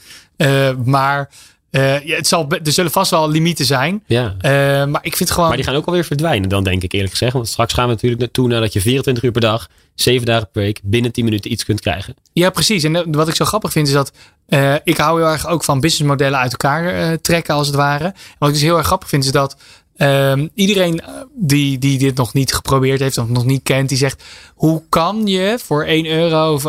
maar 0.84 1.30
uh, 1.70 2.06
ja, 2.06 2.16
het 2.16 2.26
zal, 2.26 2.46
er 2.48 2.72
zullen 2.72 2.90
vast 2.90 3.10
wel 3.10 3.30
limieten 3.30 3.64
zijn. 3.64 4.02
Ja. 4.06 4.34
Uh, 4.42 4.86
maar 4.86 5.00
ik 5.04 5.16
vind 5.16 5.30
gewoon. 5.30 5.48
Maar 5.48 5.56
die 5.56 5.66
gaan 5.66 5.74
ook 5.74 5.86
alweer 5.86 6.04
verdwijnen, 6.04 6.48
dan 6.48 6.64
denk 6.64 6.82
ik 6.82 6.92
eerlijk 6.92 7.10
gezegd. 7.10 7.32
Want 7.32 7.48
straks 7.48 7.72
gaan 7.72 7.84
we 7.86 7.92
natuurlijk 7.92 8.20
naartoe 8.20 8.48
nadat 8.48 8.72
je 8.72 8.80
24 8.80 9.24
uur 9.24 9.30
per 9.30 9.40
dag, 9.40 9.68
7 9.94 10.26
dagen 10.26 10.48
per 10.52 10.62
week, 10.62 10.80
binnen 10.82 11.12
10 11.12 11.24
minuten 11.24 11.52
iets 11.52 11.64
kunt 11.64 11.80
krijgen. 11.80 12.14
Ja, 12.32 12.50
precies. 12.50 12.84
En 12.84 13.12
wat 13.12 13.28
ik 13.28 13.34
zo 13.34 13.44
grappig 13.44 13.72
vind 13.72 13.86
is 13.86 13.92
dat. 13.92 14.12
Uh, 14.48 14.74
ik 14.84 14.96
hou 14.96 15.20
heel 15.20 15.30
erg 15.30 15.46
ook 15.46 15.64
van 15.64 15.80
businessmodellen 15.80 16.38
uit 16.38 16.50
elkaar 16.50 17.20
trekken, 17.20 17.54
als 17.54 17.66
het 17.66 17.76
ware. 17.76 18.04
En 18.04 18.14
wat 18.38 18.48
ik 18.48 18.54
dus 18.54 18.64
heel 18.64 18.76
erg 18.76 18.86
grappig 18.86 19.08
vind 19.08 19.24
is 19.24 19.32
dat. 19.32 19.56
Um, 19.96 20.50
iedereen 20.54 21.00
die, 21.34 21.78
die 21.78 21.98
dit 21.98 22.16
nog 22.16 22.32
niet 22.32 22.54
geprobeerd 22.54 23.00
heeft 23.00 23.18
of 23.18 23.28
nog 23.28 23.44
niet 23.44 23.62
kent, 23.62 23.88
die 23.88 23.98
zegt: 23.98 24.22
hoe 24.54 24.82
kan 24.88 25.26
je 25.26 25.58
voor 25.62 25.84
1 25.84 26.06
euro 26.06 26.52
of 26.52 26.62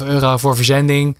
1,5 0.00 0.06
euro 0.06 0.36
voor 0.36 0.56
verzending 0.56 1.16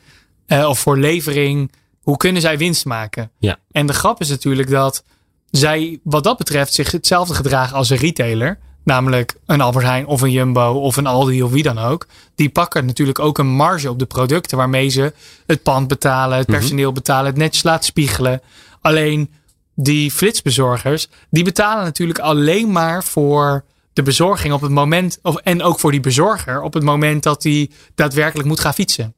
of 0.49 0.79
voor 0.79 0.99
levering 0.99 1.71
hoe 2.07 2.17
kunnen 2.17 2.43
zij 2.43 2.59
winst 2.59 2.85
maken? 2.85 3.31
Ja. 3.39 3.59
En 3.71 3.87
de 3.87 3.93
grap 3.93 4.21
is 4.21 4.29
natuurlijk 4.29 4.71
dat 4.71 5.05
zij, 5.51 6.01
wat 6.03 6.25
dat 6.25 6.39
betreft, 6.39 6.75
zich 6.75 6.93
hetzelfde 6.93 7.35
gedragen 7.35 7.77
als 7.77 7.91
een 7.91 7.97
retailer. 7.97 8.59
Namelijk 8.85 9.37
een 9.47 9.61
Albert 9.61 9.85
Heijn 9.85 10.07
of 10.07 10.21
een 10.21 10.31
Jumbo 10.31 10.73
of 10.73 10.97
een 10.97 11.07
Aldi 11.07 11.43
of 11.43 11.51
wie 11.51 11.63
dan 11.63 11.79
ook. 11.79 12.07
Die 12.35 12.49
pakken 12.49 12.87
natuurlijk 12.87 13.19
ook 13.19 13.39
een 13.39 13.47
marge 13.47 13.91
op 13.91 13.99
de 13.99 14.07
producten 14.07 14.57
waarmee 14.57 14.89
ze 14.89 15.13
het 15.47 15.63
pand 15.63 15.89
betalen, 15.89 16.39
het 16.39 16.47
personeel 16.47 16.93
betalen, 16.93 17.27
het 17.27 17.37
netjes 17.37 17.63
laten 17.63 17.85
spiegelen. 17.85 18.41
Alleen 18.81 19.31
die 19.75 20.11
flitsbezorgers, 20.11 21.09
die 21.31 21.45
betalen 21.45 21.85
natuurlijk 21.85 22.19
alleen 22.19 22.73
maar 22.73 23.05
voor 23.05 23.65
de 23.93 24.03
bezorging 24.03 24.55
op 24.55 24.61
het 24.61 24.71
moment, 24.71 25.19
of, 25.23 25.37
en 25.37 25.63
ook 25.63 25.81
voor 25.81 25.91
die 25.91 26.01
bezorger 26.01 26.63
op 26.63 26.75
het 26.75 26.83
moment 26.83 27.23
dat 27.23 27.43
hij 27.43 27.71
daadwerkelijk 27.95 28.49
moet 28.49 28.61
gaan 28.61 28.75
fietsen. 28.75 29.15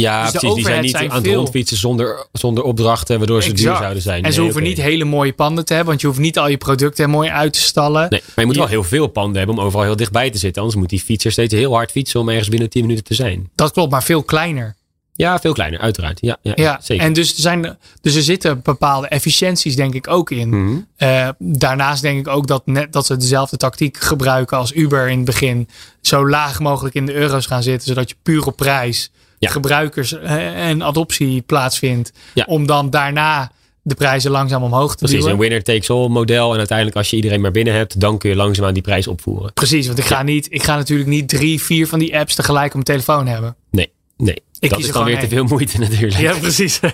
Ja, 0.00 0.22
Dus 0.22 0.30
precies. 0.30 0.54
Die 0.54 0.64
zijn 0.64 0.82
niet 0.82 0.90
zijn 0.90 1.10
aan 1.10 1.22
het 1.22 1.32
rondfietsen 1.34 1.76
zonder, 1.76 2.26
zonder 2.32 2.64
opdrachten, 2.64 3.18
waardoor 3.18 3.42
ze 3.42 3.52
duur 3.52 3.76
zouden 3.76 4.02
zijn. 4.02 4.24
En 4.24 4.32
ze 4.32 4.40
hoeven 4.40 4.62
niet 4.62 4.76
hele 4.80 5.04
mooie 5.04 5.32
panden 5.32 5.64
te 5.64 5.72
hebben, 5.72 5.88
want 5.90 6.00
je 6.00 6.06
hoeft 6.06 6.18
niet 6.18 6.38
al 6.38 6.48
je 6.48 6.56
producten 6.56 7.10
mooi 7.10 7.30
uit 7.30 7.52
te 7.52 7.60
stallen. 7.60 8.06
Nee, 8.10 8.20
maar 8.26 8.34
je 8.36 8.44
moet 8.44 8.54
Je- 8.54 8.60
wel 8.60 8.68
heel 8.70 8.84
veel 8.84 9.06
panden 9.06 9.36
hebben 9.38 9.56
om 9.58 9.64
overal 9.64 9.84
heel 9.84 9.96
dichtbij 9.96 10.30
te 10.30 10.38
zitten. 10.38 10.62
Anders 10.62 10.80
moet 10.80 10.90
die 10.90 11.00
fietser 11.00 11.32
steeds 11.32 11.54
heel 11.54 11.72
hard 11.74 11.90
fietsen 11.90 12.20
om 12.20 12.28
ergens 12.28 12.48
binnen 12.48 12.70
10 12.70 12.82
minuten 12.82 13.04
te 13.04 13.14
zijn. 13.14 13.50
Dat 13.54 13.72
klopt, 13.72 13.90
maar 13.90 14.02
veel 14.02 14.22
kleiner. 14.22 14.76
Ja, 15.14 15.38
veel 15.38 15.52
kleiner, 15.52 15.80
uiteraard. 15.80 16.18
Ja, 16.20 16.36
ja, 16.42 16.52
Ja, 16.56 16.78
zeker. 16.82 17.04
en 17.04 17.12
dus 17.12 17.34
er, 17.34 17.40
zijn, 17.40 17.78
dus 18.00 18.14
er 18.14 18.22
zitten 18.22 18.60
bepaalde 18.62 19.08
efficiënties 19.08 19.76
denk 19.76 19.94
ik 19.94 20.08
ook 20.08 20.30
in. 20.30 20.48
Mhm. 20.48 20.78
Eh, 20.96 21.28
daarnaast 21.38 22.02
denk 22.02 22.18
ik 22.18 22.28
ook 22.28 22.46
dat, 22.46 22.62
net, 22.66 22.92
dat 22.92 23.06
ze 23.06 23.16
dezelfde 23.16 23.56
tactiek 23.56 23.96
gebruiken 24.00 24.56
als 24.56 24.72
Uber 24.74 25.08
in 25.08 25.16
het 25.16 25.26
begin. 25.26 25.68
Zo 26.00 26.28
laag 26.28 26.60
mogelijk 26.60 26.94
in 26.94 27.06
de 27.06 27.14
euro's 27.14 27.46
gaan 27.46 27.62
zitten, 27.62 27.88
zodat 27.88 28.08
je 28.08 28.16
puur 28.22 28.46
op 28.46 28.56
prijs 28.56 29.10
Ja. 29.38 29.50
gebruikers 29.50 30.12
eh, 30.12 30.68
en 30.68 30.82
adoptie 30.82 31.42
plaatsvindt. 31.42 32.12
Ja. 32.34 32.44
Om 32.48 32.66
dan 32.66 32.90
daarna 32.90 33.50
de 33.82 33.94
prijzen 33.94 34.30
langzaam 34.30 34.62
omhoog 34.62 34.90
te 34.90 34.96
Precies, 34.96 35.16
duwen. 35.16 35.32
een 35.32 35.38
winner 35.38 35.62
takes 35.62 35.90
all 35.90 36.08
model. 36.08 36.52
En 36.52 36.58
uiteindelijk 36.58 36.96
als 36.96 37.10
je 37.10 37.16
iedereen 37.16 37.40
maar 37.40 37.50
binnen 37.50 37.74
hebt, 37.74 38.00
dan 38.00 38.18
kun 38.18 38.30
je 38.30 38.36
langzaamaan 38.36 38.74
die 38.74 38.82
prijs 38.82 39.06
opvoeren. 39.06 39.52
Precies, 39.52 39.86
want 39.86 39.98
ik 39.98 40.04
ga, 40.04 40.22
niet, 40.22 40.46
ik 40.50 40.62
ga 40.62 40.76
natuurlijk 40.76 41.08
niet 41.08 41.28
drie, 41.28 41.62
vier 41.62 41.88
van 41.88 41.98
die 41.98 42.18
apps 42.18 42.34
tegelijk 42.34 42.66
op 42.66 42.72
mijn 42.72 42.84
telefoon 42.84 43.26
hebben. 43.26 43.56
Nee, 43.70 43.92
nee. 44.16 44.42
Ik 44.58 44.70
dat 44.70 44.78
is 44.78 44.90
dan 44.92 45.04
weer 45.04 45.18
te 45.18 45.28
veel 45.28 45.44
moeite 45.44 45.78
natuurlijk. 45.78 46.20
Ja, 46.20 46.34
precies. 46.38 46.80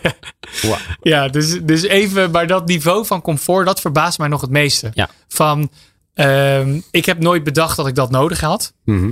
Ja, 1.03 1.29
dus, 1.29 1.59
dus 1.63 1.83
even, 1.83 2.31
maar 2.31 2.47
dat 2.47 2.67
niveau 2.67 3.07
van 3.07 3.21
comfort, 3.23 3.67
dat 3.67 3.81
verbaast 3.81 4.19
mij 4.19 4.29
nog 4.29 4.41
het 4.41 4.51
meeste. 4.51 4.91
Ja. 4.95 5.11
Van, 5.29 5.71
ehm, 6.15 6.81
ik 6.91 7.05
heb 7.07 7.19
nooit 7.19 7.45
bedacht 7.45 7.77
dat 7.77 7.87
ik 7.87 7.95
dat 7.95 8.11
nodig 8.11 8.41
had. 8.41 8.73
Mhm. 8.85 9.11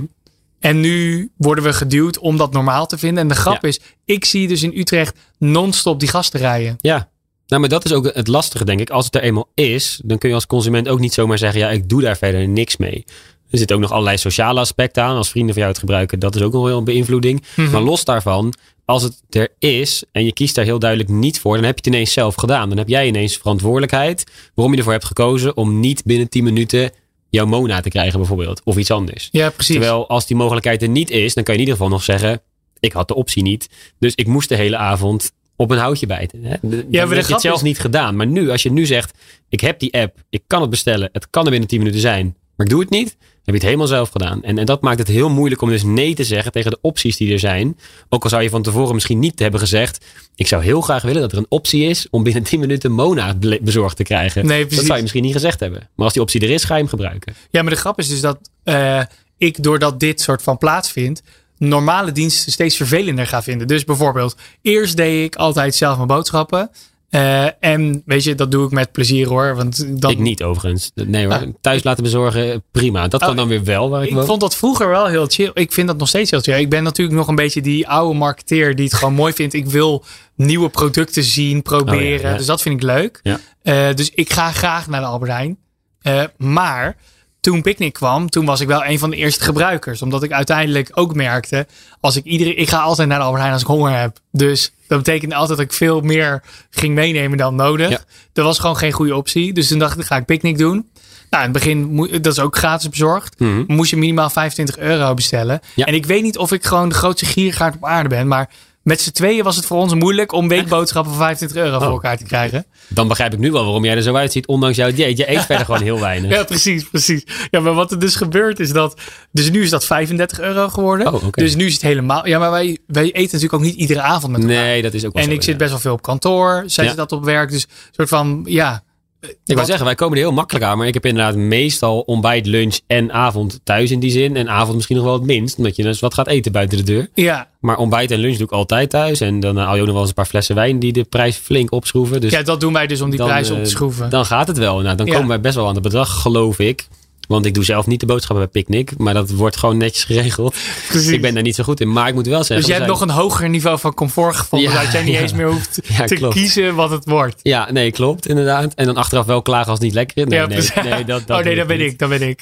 En 0.61 0.79
nu 0.79 1.29
worden 1.37 1.63
we 1.63 1.73
geduwd 1.73 2.17
om 2.19 2.37
dat 2.37 2.51
normaal 2.53 2.85
te 2.87 2.97
vinden. 2.97 3.23
En 3.23 3.27
de 3.29 3.35
grap 3.35 3.61
Ja. 3.61 3.67
is, 3.67 3.79
ik 4.05 4.25
zie 4.25 4.47
dus 4.47 4.63
in 4.63 4.71
Utrecht 4.77 5.17
non-stop 5.37 5.99
die 5.99 6.09
gasten 6.09 6.39
rijden. 6.39 6.75
Ja. 6.77 7.09
Nou, 7.47 7.61
maar 7.61 7.69
dat 7.71 7.85
is 7.85 7.91
ook 7.93 8.11
het 8.13 8.27
lastige, 8.27 8.65
denk 8.65 8.79
ik. 8.79 8.89
Als 8.89 9.05
het 9.05 9.15
er 9.15 9.21
eenmaal 9.21 9.49
is, 9.53 10.01
dan 10.03 10.17
kun 10.17 10.29
je 10.29 10.35
als 10.35 10.47
consument 10.47 10.87
ook 10.87 10.99
niet 10.99 11.13
zomaar 11.13 11.37
zeggen: 11.37 11.59
ja, 11.59 11.69
ik 11.69 11.89
doe 11.89 12.01
daar 12.01 12.17
verder 12.17 12.47
niks 12.47 12.77
mee. 12.77 13.03
Er 13.49 13.57
zitten 13.57 13.75
ook 13.75 13.81
nog 13.81 13.91
allerlei 13.91 14.17
sociale 14.17 14.59
aspecten 14.59 15.03
aan. 15.03 15.15
Als 15.15 15.29
vrienden 15.29 15.51
van 15.53 15.61
jou 15.61 15.73
het 15.73 15.81
gebruiken, 15.81 16.19
dat 16.19 16.35
is 16.35 16.41
ook 16.41 16.53
nog 16.53 16.63
wel 16.63 16.77
een 16.77 16.83
beïnvloeding. 16.83 17.43
Mhm. 17.55 17.71
Maar 17.71 17.81
los 17.81 18.03
daarvan, 18.03 18.53
als 18.85 19.03
het 19.03 19.21
er 19.29 19.49
is 19.59 20.03
en 20.11 20.25
je 20.25 20.33
kiest 20.33 20.55
daar 20.55 20.65
heel 20.65 20.79
duidelijk 20.79 21.09
niet 21.09 21.39
voor, 21.39 21.55
dan 21.55 21.63
heb 21.65 21.73
je 21.75 21.81
het 21.85 21.93
ineens 21.93 22.13
zelf 22.13 22.35
gedaan. 22.35 22.69
Dan 22.69 22.77
heb 22.77 22.87
jij 22.87 23.07
ineens 23.07 23.37
verantwoordelijkheid 23.37 24.23
waarom 24.53 24.73
je 24.73 24.79
ervoor 24.79 24.93
hebt 24.93 25.05
gekozen 25.05 25.57
om 25.57 25.79
niet 25.79 26.03
binnen 26.05 26.29
10 26.29 26.43
minuten 26.43 26.91
jouw 27.31 27.45
Mona 27.45 27.81
te 27.81 27.89
krijgen, 27.89 28.19
bijvoorbeeld. 28.19 28.61
Of 28.63 28.77
iets 28.77 28.91
anders. 28.91 29.29
Ja, 29.31 29.49
precies. 29.49 29.75
Terwijl 29.75 30.07
als 30.09 30.25
die 30.27 30.37
mogelijkheid 30.37 30.81
er 30.81 30.89
niet 30.89 31.09
is, 31.09 31.33
dan 31.33 31.43
kan 31.43 31.53
je 31.53 31.59
in 31.61 31.65
ieder 31.67 31.79
geval 31.81 31.97
nog 31.97 32.03
zeggen: 32.03 32.41
ik 32.79 32.91
had 32.91 33.07
de 33.07 33.15
optie 33.15 33.43
niet. 33.43 33.69
Dus 33.99 34.15
ik 34.15 34.27
moest 34.27 34.49
de 34.49 34.55
hele 34.55 34.77
avond 34.77 35.31
op 35.55 35.71
een 35.71 35.77
houtje 35.77 36.05
bijten. 36.05 36.43
Hè? 36.43 36.55
Dan 36.61 36.69
de 36.69 36.97
heb 36.97 37.09
je 37.09 37.15
het 37.15 37.41
zelf 37.41 37.55
is- 37.55 37.61
niet 37.61 37.79
gedaan. 37.79 38.15
Maar 38.15 38.27
nu, 38.27 38.49
als 38.49 38.63
je 38.63 38.71
nu 38.71 38.85
zegt: 38.85 39.17
ik 39.49 39.59
heb 39.61 39.79
die 39.79 39.93
app, 39.93 40.17
ik 40.29 40.43
kan 40.47 40.61
het 40.61 40.69
bestellen, 40.69 41.09
het 41.11 41.29
kan 41.29 41.43
er 41.43 41.49
binnen 41.51 41.69
10 41.69 41.77
minuten 41.79 41.99
zijn, 42.01 42.25
maar 42.55 42.65
ik 42.65 42.71
doe 42.71 42.81
het 42.81 42.89
niet. 42.89 43.17
Heb 43.43 43.55
je 43.55 43.61
het 43.61 43.63
helemaal 43.63 43.87
zelf 43.87 44.09
gedaan. 44.09 44.43
En, 44.43 44.57
en 44.57 44.65
dat 44.65 44.81
maakt 44.81 44.99
het 44.99 45.07
heel 45.07 45.29
moeilijk 45.29 45.61
om 45.61 45.69
dus 45.69 45.83
nee 45.83 46.15
te 46.15 46.23
zeggen 46.23 46.51
tegen 46.51 46.71
de 46.71 46.77
opties 46.81 47.17
die 47.17 47.33
er 47.33 47.39
zijn. 47.39 47.77
Ook 48.09 48.23
al 48.23 48.29
zou 48.29 48.43
je 48.43 48.49
van 48.49 48.61
tevoren 48.61 48.93
misschien 48.93 49.19
niet 49.19 49.39
hebben 49.39 49.59
gezegd. 49.59 50.05
Ik 50.35 50.47
zou 50.47 50.63
heel 50.63 50.81
graag 50.81 51.01
willen 51.01 51.21
dat 51.21 51.31
er 51.31 51.37
een 51.37 51.45
optie 51.49 51.83
is 51.83 52.07
om 52.09 52.23
binnen 52.23 52.43
10 52.43 52.59
minuten 52.59 52.91
Mona 52.91 53.35
bezorgd 53.61 53.95
te 53.95 54.03
krijgen. 54.03 54.45
Nee, 54.45 54.67
dat 54.67 54.83
zou 54.83 54.95
je 54.95 55.01
misschien 55.01 55.23
niet 55.23 55.33
gezegd 55.33 55.59
hebben. 55.59 55.79
Maar 55.95 56.05
als 56.05 56.13
die 56.13 56.21
optie 56.21 56.41
er 56.41 56.49
is, 56.49 56.63
ga 56.63 56.73
je 56.73 56.79
hem 56.79 56.89
gebruiken. 56.89 57.35
Ja, 57.49 57.61
maar 57.61 57.71
de 57.71 57.79
grap 57.79 57.99
is 57.99 58.07
dus 58.07 58.21
dat 58.21 58.49
eh, 58.63 59.01
ik, 59.37 59.63
doordat 59.63 59.99
dit 59.99 60.21
soort 60.21 60.41
van 60.41 60.57
plaatsvindt, 60.57 61.21
normale 61.57 62.11
diensten 62.11 62.51
steeds 62.51 62.75
vervelender 62.75 63.27
ga 63.27 63.43
vinden. 63.43 63.67
Dus 63.67 63.83
bijvoorbeeld, 63.83 64.35
eerst 64.61 64.97
deed 64.97 65.25
ik 65.25 65.35
altijd 65.35 65.75
zelf 65.75 65.95
mijn 65.95 66.07
boodschappen. 66.07 66.69
Eh, 67.11 67.63
en 67.63 68.01
weet 68.05 68.23
je, 68.23 68.35
dat 68.35 68.51
doe 68.51 68.65
ik 68.65 68.71
met 68.71 68.91
plezier 68.91 69.27
hoor. 69.27 69.55
Want 69.55 70.01
dan, 70.01 70.11
Ik 70.11 70.19
niet 70.19 70.43
overigens. 70.43 70.91
Nee 70.95 71.25
hoor. 71.25 71.33
Ah. 71.33 71.41
Thuis 71.61 71.83
laten 71.83 72.03
bezorgen, 72.03 72.63
prima. 72.71 73.07
Dat 73.07 73.19
kan 73.19 73.29
Oh, 73.29 73.35
dan 73.35 73.47
weer 73.47 73.63
wel 73.63 73.89
waar 73.89 74.01
ik, 74.03 74.09
Ik 74.09 74.15
woon. 74.15 74.25
vond 74.25 74.41
dat 74.41 74.55
vroeger 74.55 74.87
wel 74.89 75.07
heel 75.07 75.25
chill. 75.27 75.51
Ik 75.53 75.71
vind 75.71 75.87
dat 75.87 75.97
nog 75.97 76.07
steeds 76.07 76.31
heel 76.31 76.39
chill. 76.39 76.59
Ik 76.59 76.69
ben 76.69 76.83
natuurlijk 76.83 77.17
nog 77.17 77.27
een 77.27 77.35
beetje 77.35 77.61
die 77.61 77.87
oude 77.87 78.17
marketeer 78.17 78.75
die 78.75 78.85
het 78.85 78.93
gewoon 78.93 79.13
mooi 79.13 79.33
vindt. 79.33 79.53
Ik 79.53 79.65
wil 79.65 80.03
nieuwe 80.35 80.69
producten 80.69 81.23
zien, 81.23 81.61
proberen. 81.61 82.15
Oh 82.17 82.21
ja, 82.21 82.29
ja. 82.29 82.37
Dus 82.37 82.45
dat 82.45 82.61
vind 82.61 82.75
ik 82.75 82.83
leuk. 82.83 83.19
Ja. 83.23 83.39
Eh, 83.61 83.95
dus 83.95 84.09
ik 84.09 84.33
ga 84.33 84.51
graag 84.51 84.87
naar 84.87 84.99
de 85.01 85.07
Albert 85.07 85.31
Heijn. 85.31 85.57
Eh, 86.01 86.23
maar 86.37 86.95
toen 87.41 87.61
Picnic 87.61 87.93
kwam, 87.93 88.29
toen 88.29 88.45
was 88.45 88.59
ik 88.59 88.67
wel 88.67 88.85
een 88.85 88.99
van 88.99 89.09
de 89.09 89.15
eerste 89.15 89.43
gebruikers. 89.43 90.01
Omdat 90.01 90.23
ik 90.23 90.31
uiteindelijk 90.31 90.89
ook 90.93 91.15
merkte, 91.15 91.67
als 91.99 92.15
ik 92.15 92.23
iedere, 92.23 92.55
ik 92.55 92.69
ga 92.69 92.79
altijd 92.79 93.07
naar 93.07 93.17
de 93.17 93.23
Albert 93.23 93.41
Heijn 93.41 93.53
als 93.53 93.61
ik 93.61 93.67
honger 93.67 93.99
heb. 93.99 94.17
Dus 94.31 94.73
dat 94.87 94.97
betekende 94.97 95.35
altijd 95.35 95.57
dat 95.57 95.67
ik 95.67 95.73
veel 95.73 96.01
meer 96.01 96.43
ging 96.69 96.95
meenemen 96.95 97.37
dan 97.37 97.55
nodig. 97.55 97.89
Ja. 97.89 97.99
Dat 98.33 98.45
was 98.45 98.59
gewoon 98.59 98.77
geen 98.77 98.91
goede 98.91 99.15
optie. 99.15 99.53
Dus 99.53 99.67
toen 99.67 99.79
dacht 99.79 99.99
ik, 99.99 100.05
ga 100.05 100.15
ik 100.15 100.25
Picnic 100.25 100.57
doen. 100.57 100.89
Nou, 101.29 101.43
in 101.43 101.53
het 101.53 101.63
begin, 101.63 102.07
dat 102.21 102.33
is 102.33 102.39
ook 102.39 102.57
gratis 102.57 102.89
bezorgd. 102.89 103.39
Mhm. 103.39 103.63
Moest 103.67 103.89
je 103.89 103.97
minimaal 103.97 104.29
25 104.29 104.77
euro 104.77 105.13
bestellen. 105.13 105.59
Ja. 105.73 105.85
En 105.85 105.93
ik 105.93 106.05
weet 106.05 106.23
niet 106.23 106.37
of 106.37 106.51
ik 106.51 106.65
gewoon 106.65 106.89
de 106.89 106.95
grootste 106.95 107.25
giergaard 107.25 107.75
op 107.75 107.85
aarde 107.85 108.09
ben. 108.09 108.27
Maar 108.27 108.49
met 108.83 109.01
z'n 109.01 109.11
tweeën 109.11 109.43
was 109.43 109.55
het 109.55 109.65
voor 109.65 109.77
ons 109.77 109.93
moeilijk 109.93 110.31
om 110.31 110.47
weekboodschappen 110.47 111.11
van 111.11 111.21
25 111.21 111.57
euro 111.63 111.77
voor 111.77 111.87
Oh. 111.87 111.93
elkaar 111.93 112.17
te 112.17 112.23
krijgen. 112.23 112.65
Dan 112.87 113.07
begrijp 113.07 113.33
ik 113.33 113.39
nu 113.39 113.51
wel 113.51 113.63
waarom 113.63 113.85
jij 113.85 113.95
er 113.95 114.01
zo 114.01 114.15
uitziet, 114.15 114.47
ondanks 114.47 114.77
jouw 114.77 114.91
dieet. 114.91 115.17
Je 115.17 115.31
eet 115.31 115.45
verder 115.45 115.65
gewoon 115.65 115.81
heel 115.81 115.99
weinig. 115.99 116.31
Ja, 116.37 116.43
precies, 116.43 116.83
precies. 116.89 117.23
Ja, 117.49 117.59
maar 117.59 117.73
wat 117.73 117.91
er 117.91 117.99
dus 117.99 118.15
gebeurt 118.15 118.59
is 118.59 118.71
dat... 118.71 118.99
Dus 119.31 119.51
nu 119.51 119.61
is 119.61 119.69
dat 119.69 119.85
35 119.85 120.39
euro 120.39 120.67
geworden. 120.69 121.13
Oh. 121.13 121.23
Dus 121.31 121.55
nu 121.55 121.65
is 121.65 121.73
het 121.73 121.81
helemaal... 121.81 122.27
Ja, 122.27 122.39
maar 122.39 122.51
wij, 122.51 122.77
wij 122.87 123.03
eten 123.05 123.21
natuurlijk 123.21 123.53
ook 123.53 123.61
niet 123.61 123.75
iedere 123.75 124.01
avond 124.01 124.31
met 124.31 124.41
elkaar. 124.41 124.55
Nee, 124.63 124.81
dat 124.81 124.93
is 124.93 125.05
ook 125.05 125.13
wel 125.13 125.23
En 125.23 125.29
zo, 125.29 125.35
ik 125.35 125.43
zit 125.43 125.57
best 125.57 125.69
wel 125.69 125.79
veel 125.79 125.93
op 125.93 126.01
kantoor. 126.01 126.63
Zij 126.65 126.83
Ja. 126.83 126.89
zit 126.89 126.99
dat 126.99 127.11
op 127.11 127.23
werk. 127.23 127.51
Dus 127.51 127.63
een 127.63 127.69
soort 127.91 128.09
van, 128.09 128.41
ja... 128.45 128.83
Ik 129.21 129.55
wou 129.55 129.65
zeggen, 129.65 129.85
wij 129.85 129.95
komen 129.95 130.17
er 130.17 130.23
heel 130.23 130.33
makkelijk 130.33 130.65
aan. 130.65 130.77
Maar 130.77 130.87
ik 130.87 130.93
heb 130.93 131.05
inderdaad 131.05 131.35
meestal 131.35 131.99
ontbijt, 131.99 132.45
lunch 132.45 132.79
en 132.87 133.11
avond 133.11 133.59
thuis 133.63 133.91
in 133.91 133.99
die 133.99 134.11
zin. 134.11 134.35
En 134.35 134.49
avond 134.49 134.75
misschien 134.75 134.95
nog 134.95 135.05
wel 135.05 135.13
het 135.13 135.23
minst. 135.23 135.57
Omdat 135.57 135.75
je 135.75 135.83
dus 135.83 135.99
wat 135.99 136.13
gaat 136.13 136.27
eten 136.27 136.51
buiten 136.51 136.77
de 136.77 136.83
deur. 136.83 137.09
Ja, 137.13 137.47
Maar 137.59 137.77
ontbijt 137.77 138.11
en 138.11 138.19
lunch 138.19 138.35
doe 138.35 138.45
ik 138.45 138.51
altijd 138.51 138.89
thuis. 138.89 139.21
En 139.21 139.39
dan 139.39 139.57
haal 139.57 139.73
je 139.75 139.79
ook 139.79 139.85
nog 139.85 139.91
wel 139.91 139.99
eens 139.99 140.09
een 140.09 140.15
paar 140.15 140.25
flessen 140.25 140.55
wijn 140.55 140.79
die 140.79 140.93
de 140.93 141.03
prijs 141.03 141.35
flink 141.37 141.71
opschroeven. 141.71 142.21
Dus 142.21 142.31
ja, 142.31 142.41
dat 142.43 142.59
doen 142.59 142.73
wij 142.73 142.87
dus 142.87 143.01
om 143.01 143.09
die 143.09 143.17
dan, 143.19 143.27
prijs 143.27 143.49
op 143.49 143.57
eh, 143.57 143.63
te 143.63 143.69
schroeven. 143.69 144.09
Dan 144.09 144.25
gaat 144.25 144.47
het 144.47 144.57
wel. 144.57 144.79
Nou, 144.79 144.95
dan 144.95 145.05
Ja. 145.05 145.13
komen 145.13 145.27
wij 145.27 145.39
best 145.41 145.55
wel 145.55 145.67
aan 145.67 145.73
het 145.73 145.83
bedrag, 145.83 146.21
geloof 146.21 146.59
ik. 146.59 146.87
Want 147.27 147.45
ik 147.45 147.53
doe 147.53 147.63
zelf 147.63 147.87
niet 147.87 147.99
de 147.99 148.05
boodschappen 148.05 148.49
bij 148.51 148.61
Picnic. 148.63 148.97
Maar 148.97 149.13
dat 149.13 149.29
wordt 149.29 149.57
gewoon 149.57 149.77
netjes 149.77 150.03
geregeld. 150.03 150.55
Precies. 150.87 151.09
Ik 151.11 151.21
ben 151.21 151.33
daar 151.33 151.43
niet 151.43 151.55
zo 151.55 151.63
goed 151.63 151.81
in. 151.81 151.91
Maar 151.91 152.07
ik 152.07 152.13
moet 152.13 152.27
wel 152.27 152.43
zeggen. 152.43 152.55
dus 152.55 152.65
jij 152.65 152.75
we 152.75 152.83
hebt 152.83 152.99
nog 152.99 153.09
een 153.09 153.15
hoger 153.15 153.49
niveau 153.49 153.79
van 153.79 153.93
comfort 153.93 154.35
gevonden. 154.35 154.71
Ja, 154.71 154.81
dat 154.83 154.91
jij 154.91 155.03
niet 155.03 155.13
ja. 155.15 155.19
eens 155.21 155.33
meer 155.33 155.47
hoeft 155.51 155.79
Ja, 155.97 156.05
te 156.05 156.15
klopt. 156.15 156.33
kiezen 156.33 156.75
wat 156.75 156.89
het 156.89 157.05
wordt. 157.05 157.39
Ja, 157.41 157.71
nee, 157.71 157.91
klopt 157.91 158.27
inderdaad. 158.27 158.73
En 158.73 158.85
dan 158.85 158.95
achteraf 158.97 159.25
wel 159.25 159.41
klagen 159.41 159.69
als 159.69 159.77
het 159.79 159.87
niet 159.87 159.93
lekker 159.93 160.17
is. 160.17 160.73
Nee, 160.73 160.83
nee, 160.83 161.05
dat, 161.05 161.27
dat 161.27 161.37
oh 161.37 161.43
nee, 161.43 161.55
dat 161.55 161.67
ben 161.67 161.81
ik. 161.81 161.99
Dat 161.99 162.09
ben 162.09 162.21
ik. 162.21 162.41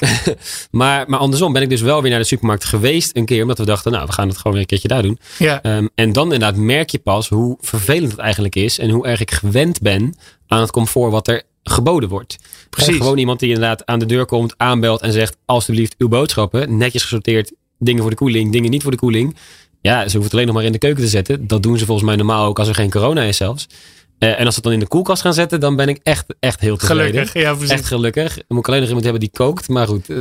Maar, 0.71 1.03
maar 1.09 1.19
andersom 1.19 1.53
ben 1.53 1.61
ik 1.61 1.69
dus 1.69 1.81
wel 1.81 2.01
weer 2.01 2.11
naar 2.11 2.19
de 2.19 2.25
supermarkt 2.25 2.65
geweest 2.65 3.15
een 3.15 3.25
keer. 3.25 3.41
Omdat 3.41 3.57
we 3.57 3.65
dachten, 3.65 3.91
nou, 3.91 4.05
we 4.05 4.11
gaan 4.11 4.27
het 4.27 4.37
gewoon 4.37 4.51
weer 4.51 4.61
een 4.61 4.67
keertje 4.67 4.87
daar 4.87 5.01
doen. 5.01 5.19
Ja, 5.37 5.61
Ehm, 5.61 5.87
en 5.95 6.13
dan 6.13 6.23
inderdaad 6.23 6.55
merk 6.55 6.89
je 6.89 6.99
pas 6.99 7.29
hoe 7.29 7.57
vervelend 7.61 8.11
het 8.11 8.19
eigenlijk 8.19 8.55
is. 8.55 8.79
En 8.79 8.89
hoe 8.89 9.07
erg 9.07 9.19
ik 9.21 9.31
gewend 9.31 9.81
ben 9.81 10.15
aan 10.47 10.61
het 10.61 10.71
comfort 10.71 11.11
wat 11.11 11.27
er 11.27 11.43
geboden 11.63 12.09
wordt. 12.09 12.37
Precies. 12.69 12.97
Gewoon 12.97 13.17
iemand 13.17 13.39
die 13.39 13.49
inderdaad 13.49 13.85
aan 13.85 13.99
de 13.99 14.05
deur 14.05 14.25
komt, 14.25 14.53
aanbelt 14.57 15.01
en 15.01 15.11
zegt... 15.11 15.37
alsjeblieft 15.45 15.95
uw 15.97 16.07
boodschappen, 16.07 16.77
netjes 16.77 17.01
gesorteerd. 17.01 17.51
Dingen 17.77 18.01
voor 18.01 18.09
de 18.09 18.17
koeling, 18.17 18.51
dingen 18.51 18.71
niet 18.71 18.81
voor 18.81 18.91
de 18.91 18.97
koeling. 18.97 19.35
Ja, 19.81 19.95
ze 19.95 20.01
hoeven 20.01 20.23
het 20.23 20.33
alleen 20.33 20.45
nog 20.45 20.55
maar 20.55 20.63
in 20.63 20.71
de 20.71 20.77
keuken 20.77 21.03
te 21.03 21.09
zetten. 21.09 21.47
Dat 21.47 21.63
doen 21.63 21.77
ze 21.77 21.85
volgens 21.85 22.07
mij 22.07 22.15
normaal 22.15 22.45
ook 22.45 22.59
als 22.59 22.67
er 22.67 22.75
geen 22.75 22.89
corona 22.89 23.23
is 23.23 23.37
zelfs. 23.37 23.67
Eh, 24.19 24.29
en 24.39 24.45
als 24.45 24.47
ze 24.47 24.53
het 24.55 24.63
dan 24.63 24.73
in 24.73 24.79
de 24.79 24.87
koelkast 24.87 25.21
gaan 25.21 25.33
zetten, 25.33 25.59
dan 25.59 25.75
ben 25.75 25.87
ik 25.87 25.99
echt, 26.03 26.25
echt 26.39 26.59
heel 26.59 26.77
tevreden. 26.77 27.05
gelukkig. 27.07 27.33
Ja, 27.41 27.51
precies. 27.53 27.69
Echt 27.69 27.85
gelukkig. 27.85 28.33
Dan 28.35 28.43
moet 28.47 28.59
ik 28.59 28.67
alleen 28.67 28.79
nog 28.79 28.87
iemand 28.87 29.03
hebben 29.05 29.21
die 29.23 29.31
kookt. 29.33 29.67
Maar 29.69 29.87
goed, 29.87 30.09
eh, 30.09 30.17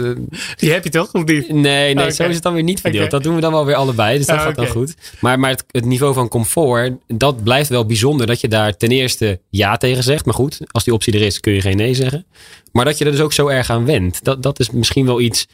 Die 0.56 0.72
heb 0.72 0.84
je 0.84 0.90
toch? 0.90 1.12
Of 1.12 1.24
niet? 1.24 1.48
Nee, 1.48 1.94
nee 1.94 2.04
Oké. 2.04 2.10
zo 2.14 2.22
is 2.24 2.34
het 2.34 2.42
dan 2.42 2.52
weer 2.54 2.62
niet 2.62 2.80
verdeeld. 2.80 3.10
Dat 3.10 3.22
doen 3.22 3.34
we 3.34 3.40
dan 3.40 3.52
wel 3.52 3.64
weer 3.66 3.74
allebei. 3.74 4.16
Dus 4.18 4.26
dat 4.26 4.36
Ah, 4.36 4.42
gaat 4.42 4.54
dan 4.56 4.66
goed. 4.66 4.94
Maar, 5.20 5.38
maar 5.38 5.50
het, 5.50 5.64
het 5.70 5.84
niveau 5.84 6.14
van 6.14 6.28
comfort, 6.28 6.92
dat 7.06 7.42
blijft 7.42 7.68
wel 7.68 7.86
bijzonder. 7.86 8.26
Dat 8.26 8.40
je 8.40 8.48
daar 8.48 8.76
ten 8.76 8.88
eerste 8.90 9.40
ja 9.50 9.76
tegen 9.76 10.02
zegt. 10.02 10.24
Maar 10.24 10.34
goed, 10.34 10.58
als 10.66 10.84
die 10.84 10.92
optie 10.94 11.12
er 11.12 11.22
is, 11.22 11.40
kun 11.40 11.52
je 11.52 11.60
geen 11.60 11.76
nee 11.76 11.94
zeggen. 11.94 12.26
Maar 12.72 12.84
dat 12.84 12.98
je 12.98 13.04
er 13.04 13.10
dus 13.10 13.20
ook 13.20 13.32
zo 13.32 13.46
erg 13.48 13.70
aan 13.70 13.84
wendt. 13.84 14.24
Dat, 14.24 14.42
dat 14.42 14.60
is 14.60 14.70
misschien 14.70 15.06
wel 15.06 15.20
iets 15.20 15.46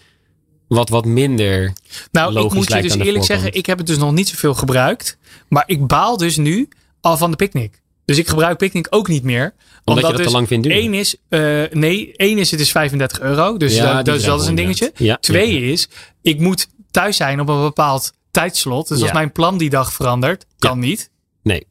wat, 0.68 0.88
wat 0.88 1.04
minder. 1.04 1.72
Nou, 2.12 2.28
ik 2.44 2.52
moet 2.52 2.72
je 2.72 2.74
dus 2.82 2.92
eerlijk 2.92 3.04
voorkant. 3.04 3.24
zeggen, 3.26 3.52
ik 3.54 3.66
heb 3.66 3.78
het 3.78 3.86
dus 3.86 3.98
nog 3.98 4.12
niet 4.12 4.28
zoveel 4.28 4.54
gebruikt. 4.54 5.18
Maar 5.48 5.64
ik 5.66 5.86
baal 5.86 6.16
dus 6.16 6.36
nu 6.36 6.68
al 7.00 7.16
van 7.16 7.30
de 7.30 7.36
picknick. 7.36 7.82
Dus 8.04 8.18
ik 8.18 8.28
gebruik 8.28 8.58
picknick 8.58 8.86
ook 8.90 9.08
niet 9.08 9.22
meer. 9.22 9.54
je 9.84 9.94
dat 10.00 10.16
dus 10.16 10.26
te 10.26 10.32
lang 10.32 10.48
vindt 10.48 10.66
duren. 10.66 10.80
één 10.80 10.94
is, 10.94 11.16
eh, 11.28 11.62
nee, 11.70 12.12
één 12.16 12.38
is 12.38 12.50
het 12.50 12.60
is 12.60 12.70
35 12.70 13.20
euro. 13.20 13.56
Dus, 13.56 13.76
Ja, 13.76 14.02
dat, 14.02 14.04
dus 14.04 14.26
is 14.26 14.46
een 14.46 14.54
dingetje. 14.54 14.92
ja. 14.94 15.04
Ja, 15.04 15.16
Twee 15.16 15.72
is, 15.72 15.88
ik 16.22 16.40
moet 16.40 16.68
thuis 16.90 17.16
zijn 17.16 17.40
op 17.40 17.48
een 17.48 17.60
bepaald 17.62 18.12
tijdslot. 18.30 18.88
Dus 18.88 19.02
als 19.02 19.12
mijn 19.12 19.32
plan 19.32 19.58
die 19.58 19.70
dag 19.70 19.92
verandert, 19.92 20.46
kan 20.58 20.78
niet. 20.78 21.10
Nee. 21.42 21.66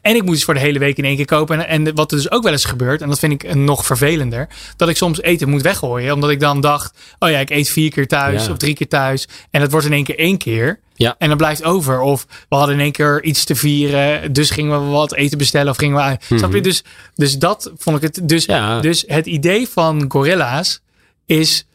En 0.00 0.16
ik 0.16 0.22
moet 0.22 0.34
dus 0.34 0.44
voor 0.44 0.54
de 0.54 0.60
hele 0.60 0.78
week 0.78 0.96
in 0.96 1.04
één 1.04 1.16
keer 1.16 1.24
kopen. 1.24 1.66
En, 1.66 1.86
en 1.86 1.94
wat 1.94 2.10
er 2.10 2.16
dus 2.16 2.30
ook 2.30 2.42
wel 2.42 2.52
eens 2.52 2.64
gebeurt, 2.64 3.02
en 3.02 3.08
dat 3.08 3.18
vind 3.18 3.32
ik 3.42 3.54
nog 3.54 3.86
vervelender, 3.86 4.48
dat 4.76 4.88
ik 4.88 4.96
soms 4.96 5.22
eten 5.22 5.48
moet 5.48 5.62
weggooien. 5.62 6.14
Omdat 6.14 6.30
ik 6.30 6.40
dan 6.40 6.60
dacht, 6.60 6.98
oh 7.18 7.30
ja, 7.30 7.38
ik 7.38 7.50
eet 7.50 7.68
vier 7.68 7.90
keer 7.90 8.06
thuis 8.06 8.44
Ja. 8.44 8.50
of 8.50 8.56
drie 8.58 8.74
keer 8.74 8.88
thuis. 8.88 9.28
En 9.50 9.60
dat 9.60 9.70
wordt 9.70 9.86
in 9.86 9.92
één 9.92 10.04
keer 10.04 10.18
één 10.18 10.38
keer. 10.38 10.80
Ja. 10.94 11.14
En 11.18 11.28
dan 11.28 11.36
blijft 11.36 11.64
over. 11.64 12.00
Of 12.00 12.26
we 12.48 12.56
hadden 12.56 12.74
in 12.74 12.80
één 12.80 12.92
keer 12.92 13.22
iets 13.22 13.44
te 13.44 13.54
vieren, 13.54 14.32
dus 14.32 14.50
gingen 14.50 14.84
we 14.84 14.90
wat 14.90 15.14
eten 15.14 15.38
bestellen 15.38 15.70
of 15.70 15.76
gingen 15.76 15.96
we 15.96 16.02
uit. 16.02 16.24
Je? 16.28 16.60
Dus, 16.60 16.84
dus 17.14 17.38
dat 17.38 17.72
vond 17.76 17.96
ik 17.96 18.02
het. 18.02 18.28
Dus. 18.28 18.44
Ja. 18.44 18.80
dus 18.80 19.04
het 19.06 19.26
idee 19.26 19.68
van 19.68 20.04
gorilla's 20.08 20.80
is 21.26 21.66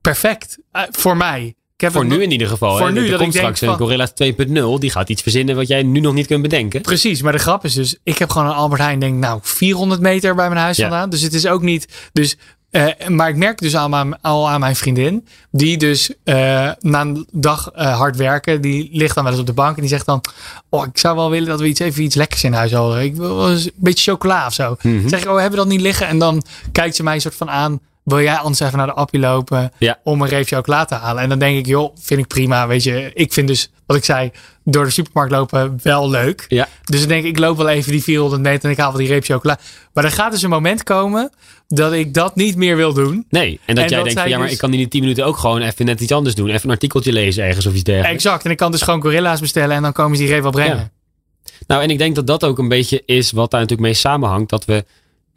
perfect 0.00 0.58
eh, 0.72 0.82
voor 0.90 1.16
mij. 1.16 1.54
Ik 1.78 1.84
heb 1.84 1.92
Voor 1.92 2.04
nu 2.06 2.22
in 2.22 2.30
ieder 2.30 2.48
geval. 2.48 2.76
Voor 2.76 2.86
hè. 2.86 2.92
nu 2.92 3.04
er 3.04 3.10
dat 3.10 3.18
komt 3.20 3.34
ik 3.34 3.40
denk 3.42 3.56
straks 3.56 3.60
een 3.60 3.78
van- 3.78 3.86
Gorilla 3.86 4.74
2.0. 4.74 4.78
Die 4.80 4.90
gaat 4.90 5.08
iets 5.08 5.22
verzinnen 5.22 5.56
wat 5.56 5.68
jij 5.68 5.82
nu 5.82 6.00
nog 6.00 6.14
niet 6.14 6.26
kunt 6.26 6.42
bedenken. 6.42 6.80
Precies, 6.80 7.22
maar 7.22 7.32
de 7.32 7.38
grap 7.38 7.64
is 7.64 7.74
dus, 7.74 7.96
ik 8.02 8.18
heb 8.18 8.30
gewoon 8.30 8.48
een 8.48 8.54
Albert 8.54 8.80
Heijn, 8.80 8.98
denk 8.98 9.14
nou 9.18 9.38
400 9.42 10.00
meter 10.00 10.34
bij 10.34 10.48
mijn 10.48 10.60
huis 10.60 10.76
Ja. 10.76 10.88
vandaan. 10.88 11.10
Dus 11.10 11.20
het 11.22 11.34
is 11.34 11.46
ook 11.46 11.62
niet, 11.62 11.88
dus, 12.12 12.36
eh, 12.70 12.86
maar 13.08 13.28
ik 13.28 13.36
merk 13.36 13.58
dus 13.58 13.76
al 13.76 13.94
aan, 13.96 14.20
al 14.20 14.48
aan 14.48 14.60
mijn 14.60 14.76
vriendin, 14.76 15.26
die 15.50 15.76
dus 15.76 16.10
eh, 16.24 16.34
na 16.80 17.00
een 17.00 17.26
dag 17.32 17.70
eh, 17.74 17.96
hard 17.98 18.16
werken, 18.16 18.60
die 18.60 18.88
ligt 18.92 19.14
dan 19.14 19.22
wel 19.24 19.32
eens 19.32 19.40
op 19.42 19.46
de 19.48 19.52
bank 19.52 19.74
en 19.74 19.80
die 19.80 19.90
zegt 19.90 20.06
dan, 20.06 20.20
oh 20.68 20.86
ik 20.86 20.98
zou 20.98 21.16
wel 21.16 21.30
willen 21.30 21.48
dat 21.48 21.60
we 21.60 21.66
iets, 21.66 21.80
even 21.80 22.02
iets 22.02 22.14
lekkers 22.14 22.44
in 22.44 22.52
huis 22.52 22.72
houden. 22.72 23.02
Ik 23.02 23.16
wil 23.16 23.50
eens 23.50 23.64
een 23.64 23.72
beetje 23.76 24.10
chocola 24.10 24.46
of 24.46 24.52
zo. 24.52 24.76
Mhm. 24.82 25.08
Zeg 25.08 25.20
ik, 25.22 25.28
oh 25.28 25.32
hebben 25.34 25.50
we 25.50 25.56
dat 25.64 25.68
niet 25.68 25.80
liggen? 25.80 26.06
En 26.06 26.18
dan 26.18 26.42
kijkt 26.72 26.96
ze 26.96 27.02
mij 27.02 27.14
een 27.14 27.20
soort 27.20 27.34
van 27.34 27.50
aan, 27.50 27.80
wil 28.08 28.20
jij 28.20 28.36
anders 28.36 28.60
even 28.60 28.78
naar 28.78 28.86
de 28.86 28.92
appie 28.92 29.20
lopen 29.20 29.72
Ja. 29.78 29.98
om 30.04 30.22
een 30.22 30.28
reep 30.28 30.46
chocola 30.46 30.84
te 30.84 30.94
halen? 30.94 31.22
En 31.22 31.28
dan 31.28 31.38
denk 31.38 31.58
ik, 31.58 31.66
joh, 31.66 31.96
vind 32.00 32.20
ik 32.20 32.26
prima. 32.26 32.66
Weet 32.66 32.82
je, 32.82 33.10
ik 33.14 33.32
vind 33.32 33.48
dus, 33.48 33.70
wat 33.86 33.96
ik 33.96 34.04
zei, 34.04 34.30
door 34.64 34.84
de 34.84 34.90
supermarkt 34.90 35.32
lopen 35.32 35.78
wel 35.82 36.10
leuk. 36.10 36.44
Ja. 36.48 36.68
Dus 36.84 37.02
ik 37.02 37.08
denk, 37.08 37.24
ik 37.24 37.38
loop 37.38 37.56
wel 37.56 37.68
even 37.68 37.92
die 37.92 38.02
400 38.02 38.42
meter 38.42 38.64
en 38.64 38.70
ik 38.70 38.76
haal 38.76 38.90
wel 38.90 39.00
die 39.00 39.08
reep 39.08 39.24
chocola. 39.24 39.58
Maar 39.92 40.04
er 40.04 40.10
gaat 40.10 40.32
dus 40.32 40.42
een 40.42 40.50
moment 40.50 40.82
komen 40.82 41.30
dat 41.68 41.92
ik 41.92 42.14
dat 42.14 42.36
niet 42.36 42.56
meer 42.56 42.76
wil 42.76 42.92
doen. 42.92 43.26
Nee. 43.30 43.60
En 43.66 43.74
dat 43.74 43.84
En 43.84 43.90
jij 43.90 43.98
dat 43.98 44.04
denkt, 44.06 44.20
van, 44.20 44.28
ja, 44.28 44.36
maar 44.36 44.44
dus- 44.46 44.54
ik 44.54 44.60
kan 44.60 44.72
in 44.72 44.78
die 44.78 44.88
10 44.88 45.00
minuten 45.00 45.24
ook 45.26 45.36
gewoon 45.36 45.60
even 45.62 45.84
net 45.86 46.00
iets 46.00 46.12
anders 46.12 46.34
doen. 46.34 46.48
Even 46.48 46.64
een 46.64 46.70
artikeltje 46.70 47.12
lezen 47.12 47.44
ergens 47.44 47.66
of 47.66 47.72
iets 47.74 47.82
dergelijks. 47.82 48.24
Exact. 48.24 48.44
En 48.44 48.50
ik 48.50 48.56
kan 48.56 48.70
dus 48.70 48.82
gewoon 48.82 49.00
gorilla's 49.02 49.40
bestellen 49.40 49.76
en 49.76 49.82
dan 49.82 49.92
komen 49.92 50.16
ze 50.16 50.22
die 50.22 50.32
reep 50.32 50.42
wel 50.42 50.50
brengen. 50.50 50.76
Ja. 50.76 50.90
Nou, 51.66 51.82
en 51.82 51.90
ik 51.90 51.98
denk 51.98 52.14
dat 52.14 52.26
dat 52.26 52.44
ook 52.44 52.58
een 52.58 52.68
beetje 52.68 53.02
is 53.06 53.30
wat 53.32 53.50
daar 53.50 53.60
natuurlijk 53.60 53.88
mee 53.88 53.96
samenhangt. 53.98 54.50
Dat 54.50 54.64
we 54.64 54.84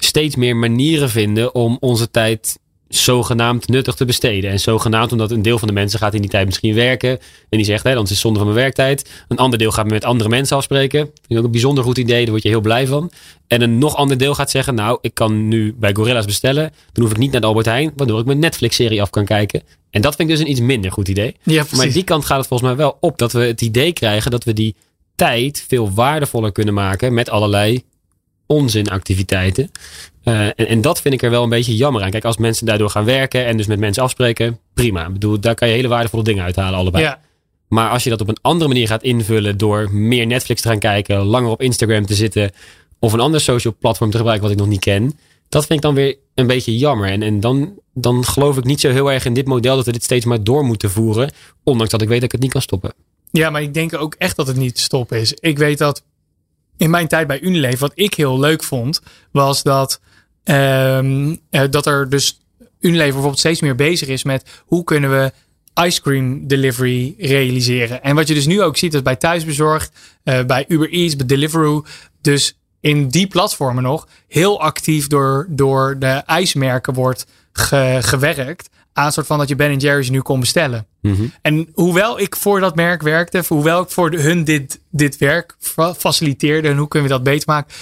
steeds 0.04 0.36
meer 0.36 0.56
manieren 0.56 1.10
vinden 1.10 1.56
om 1.56 1.78
onze 1.80 2.12
tijd 2.12 2.60
zogenaamd 2.88 3.68
nuttig 3.68 3.96
te 3.96 4.06
besteden. 4.06 4.52
En 4.52 4.60
zogenaamd 4.60 5.12
omdat 5.12 5.32
een 5.32 5.42
deel 5.42 5.60
van 5.60 5.68
de 5.68 5.74
mensen 5.74 6.00
gaat 6.00 6.14
in 6.14 6.22
die 6.22 6.30
tijd 6.30 6.46
misschien 6.46 6.74
werken. 6.74 7.10
En 7.50 7.58
die 7.58 7.66
zegt, 7.66 7.84
hè, 7.84 7.94
dan 7.94 8.04
is 8.04 8.10
het 8.10 8.18
zonde 8.18 8.40
van 8.40 8.48
mijn 8.48 8.60
werktijd. 8.60 9.10
Een 9.28 9.38
ander 9.38 9.60
deel 9.60 9.72
gaat 9.72 9.88
met 9.88 10.06
andere 10.06 10.30
mensen 10.30 10.58
afspreken. 10.58 11.00
Vind 11.00 11.16
ik 11.28 11.38
ook 11.38 11.44
een 11.44 11.52
bijzonder 11.52 11.84
goed 11.84 11.98
idee. 11.98 12.22
Daar 12.22 12.32
word 12.32 12.44
je 12.44 12.50
heel 12.50 12.62
blij 12.62 12.88
van. 12.88 13.12
En 13.48 13.62
een 13.62 13.78
nog 13.78 13.96
ander 13.96 14.18
deel 14.18 14.36
gaat 14.36 14.52
zeggen, 14.52 14.76
nou, 14.76 14.98
ik 15.02 15.14
kan 15.14 15.48
nu 15.48 15.76
bij 15.80 15.94
Gorilla's 15.94 16.26
bestellen. 16.26 16.74
Dan 16.92 17.04
hoef 17.04 17.14
ik 17.14 17.20
niet 17.20 17.32
naar 17.32 17.42
de 17.42 17.48
Albert 17.48 17.66
Heijn, 17.66 17.92
waardoor 17.96 18.20
ik 18.20 18.26
mijn 18.26 18.40
Netflix-serie 18.40 19.02
af 19.02 19.10
kan 19.10 19.26
kijken. 19.26 19.62
En 19.90 20.02
dat 20.02 20.16
vind 20.16 20.30
ik 20.30 20.36
dus 20.36 20.44
een 20.46 20.52
iets 20.52 20.62
minder 20.62 20.92
goed 20.92 21.08
idee. 21.08 21.36
Ja. 21.44 21.66
Maar 21.76 21.92
die 21.92 22.04
kant 22.04 22.26
gaat 22.26 22.38
het 22.38 22.48
volgens 22.48 22.70
mij 22.70 22.78
wel 22.78 22.98
op. 23.00 23.18
Dat 23.18 23.32
we 23.32 23.40
het 23.40 23.62
idee 23.62 23.94
krijgen 23.94 24.32
dat 24.32 24.44
we 24.44 24.54
die 24.54 24.76
tijd 25.16 25.66
veel 25.68 25.94
waardevoller 25.94 26.52
kunnen 26.52 26.74
maken 26.74 27.14
met 27.14 27.30
allerlei 27.30 27.84
onzinactiviteiten. 28.52 29.72
Eh, 30.24 30.46
en, 30.46 30.56
en 30.56 30.82
dat 30.82 31.02
vind 31.02 31.14
ik 31.14 31.22
er 31.22 31.30
wel 31.30 31.44
een 31.44 31.50
beetje 31.50 31.76
jammer 31.76 32.04
aan. 32.04 32.12
Kijk, 32.12 32.26
als 32.26 32.38
mensen 32.38 32.66
daardoor 32.66 32.90
gaan 32.90 33.06
werken 33.06 33.46
en 33.46 33.58
dus 33.58 33.68
met 33.68 33.80
mensen 33.80 34.04
afspreken, 34.04 34.60
prima. 34.74 35.06
Ik 35.06 35.14
bedoel, 35.14 35.40
daar 35.40 35.56
kan 35.56 35.68
je 35.68 35.74
hele 35.74 35.88
waardevolle 35.88 36.24
dingen 36.24 36.44
uithalen, 36.44 36.80
allebei. 36.80 37.04
ja. 37.04 37.20
Maar 37.68 37.90
als 37.90 38.04
je 38.04 38.10
dat 38.10 38.22
op 38.22 38.28
een 38.28 38.38
andere 38.42 38.68
manier 38.68 38.88
gaat 38.88 39.04
invullen 39.04 39.58
door 39.58 39.94
meer 39.94 40.28
Netflix 40.28 40.62
te 40.62 40.68
gaan 40.68 40.80
kijken, 40.80 41.18
langer 41.18 41.50
op 41.50 41.62
Instagram 41.62 42.06
te 42.06 42.16
zitten 42.16 42.52
of 43.00 43.14
een 43.14 43.20
ander 43.20 43.42
social 43.42 43.76
platform 43.80 44.12
te 44.12 44.18
gebruiken 44.18 44.48
wat 44.48 44.58
ik 44.58 44.64
nog 44.64 44.72
niet 44.72 44.80
ken, 44.80 45.20
dat 45.50 45.66
vind 45.66 45.80
ik 45.80 45.86
dan 45.86 45.96
weer 45.96 46.18
een 46.36 46.48
beetje 46.48 46.78
jammer. 46.78 47.10
En, 47.10 47.22
en 47.24 47.40
dan, 47.40 47.80
dan 47.94 48.26
geloof 48.26 48.58
ik 48.58 48.64
niet 48.64 48.80
zo 48.80 48.90
heel 48.90 49.12
erg 49.12 49.26
in 49.26 49.34
dit 49.34 49.48
model 49.48 49.76
dat 49.76 49.86
we 49.86 49.92
dit 49.92 50.04
steeds 50.04 50.26
maar 50.26 50.44
door 50.44 50.66
moeten 50.66 50.92
voeren, 50.92 51.32
ondanks 51.64 51.92
dat 51.92 52.02
ik 52.02 52.08
weet 52.08 52.18
dat 52.22 52.26
ik 52.26 52.32
het 52.32 52.42
niet 52.42 52.52
kan 52.52 52.62
stoppen. 52.62 52.94
Ja, 53.32 53.50
maar 53.50 53.62
ik 53.62 53.74
denk 53.74 53.94
ook 53.94 54.16
echt 54.18 54.36
dat 54.36 54.48
het 54.48 54.58
niet 54.58 54.76
te 54.76 54.82
stoppen 54.82 55.20
is. 55.20 55.34
Ik 55.34 55.58
weet 55.58 55.78
dat 55.78 56.04
in 56.82 56.90
mijn 56.90 57.08
tijd 57.08 57.28
bij 57.28 57.42
Unilever, 57.42 57.80
wat 57.80 57.92
ik 57.96 58.14
heel 58.14 58.40
leuk 58.40 58.64
vond, 58.64 59.02
was 59.32 59.64
dat, 59.64 60.00
ehm, 60.44 61.36
eh, 61.50 61.64
dat 61.70 61.86
er 61.86 62.10
dus 62.10 62.40
Unilever 62.80 63.12
bijvoorbeeld 63.12 63.40
steeds 63.40 63.62
meer 63.62 63.76
bezig 63.76 64.08
is 64.08 64.24
met 64.24 64.62
hoe 64.66 64.84
kunnen 64.84 65.10
we 65.10 65.32
ice 65.86 66.02
cream 66.02 66.48
delivery 66.48 67.16
realiseren. 67.18 68.04
En 68.04 68.16
wat 68.16 68.28
je 68.28 68.34
dus 68.34 68.46
nu 68.46 68.62
ook 68.62 68.78
ziet, 68.78 68.94
is 68.94 69.02
bij 69.02 69.16
Thuisbezorgd, 69.16 69.92
eh, 70.24 70.44
bij 70.44 70.66
Uber 70.68 70.90
Eats, 70.90 71.16
bij 71.16 71.26
Deliveroo, 71.26 71.86
dus 72.22 72.58
in 72.80 73.08
die 73.08 73.28
platformen 73.28 73.84
nog 73.84 74.08
heel 74.28 74.62
actief 74.62 75.08
door, 75.08 75.48
door 75.50 75.96
de 76.00 76.08
ijsmerken 76.26 76.94
wordt 76.94 77.26
ge- 77.52 77.98
gewerkt 78.02 78.70
aan 78.94 79.12
soort 79.12 79.28
van 79.28 79.38
dat 79.38 79.48
je 79.50 79.56
Ben 79.56 79.78
Jerry's 79.78 80.10
nu 80.10 80.22
kon 80.22 80.40
bestellen. 80.40 80.86
En 81.42 81.70
hoewel 81.74 82.20
ik 82.20 82.36
voor 82.36 82.60
dat 82.60 82.76
merk 82.76 83.02
werkte, 83.02 83.44
hoewel 83.48 83.82
ik 83.82 83.90
voor 83.90 84.12
hun 84.12 84.44
dit, 84.44 84.80
dit 84.92 85.18
werk 85.18 85.56
fa- 85.60 85.94
faciliteerde 85.94 86.68
en 86.68 86.78
hoe 86.78 86.88
kunnen 86.88 87.10
we 87.10 87.16
dat 87.16 87.24
beter 87.24 87.44
maken, 87.48 87.74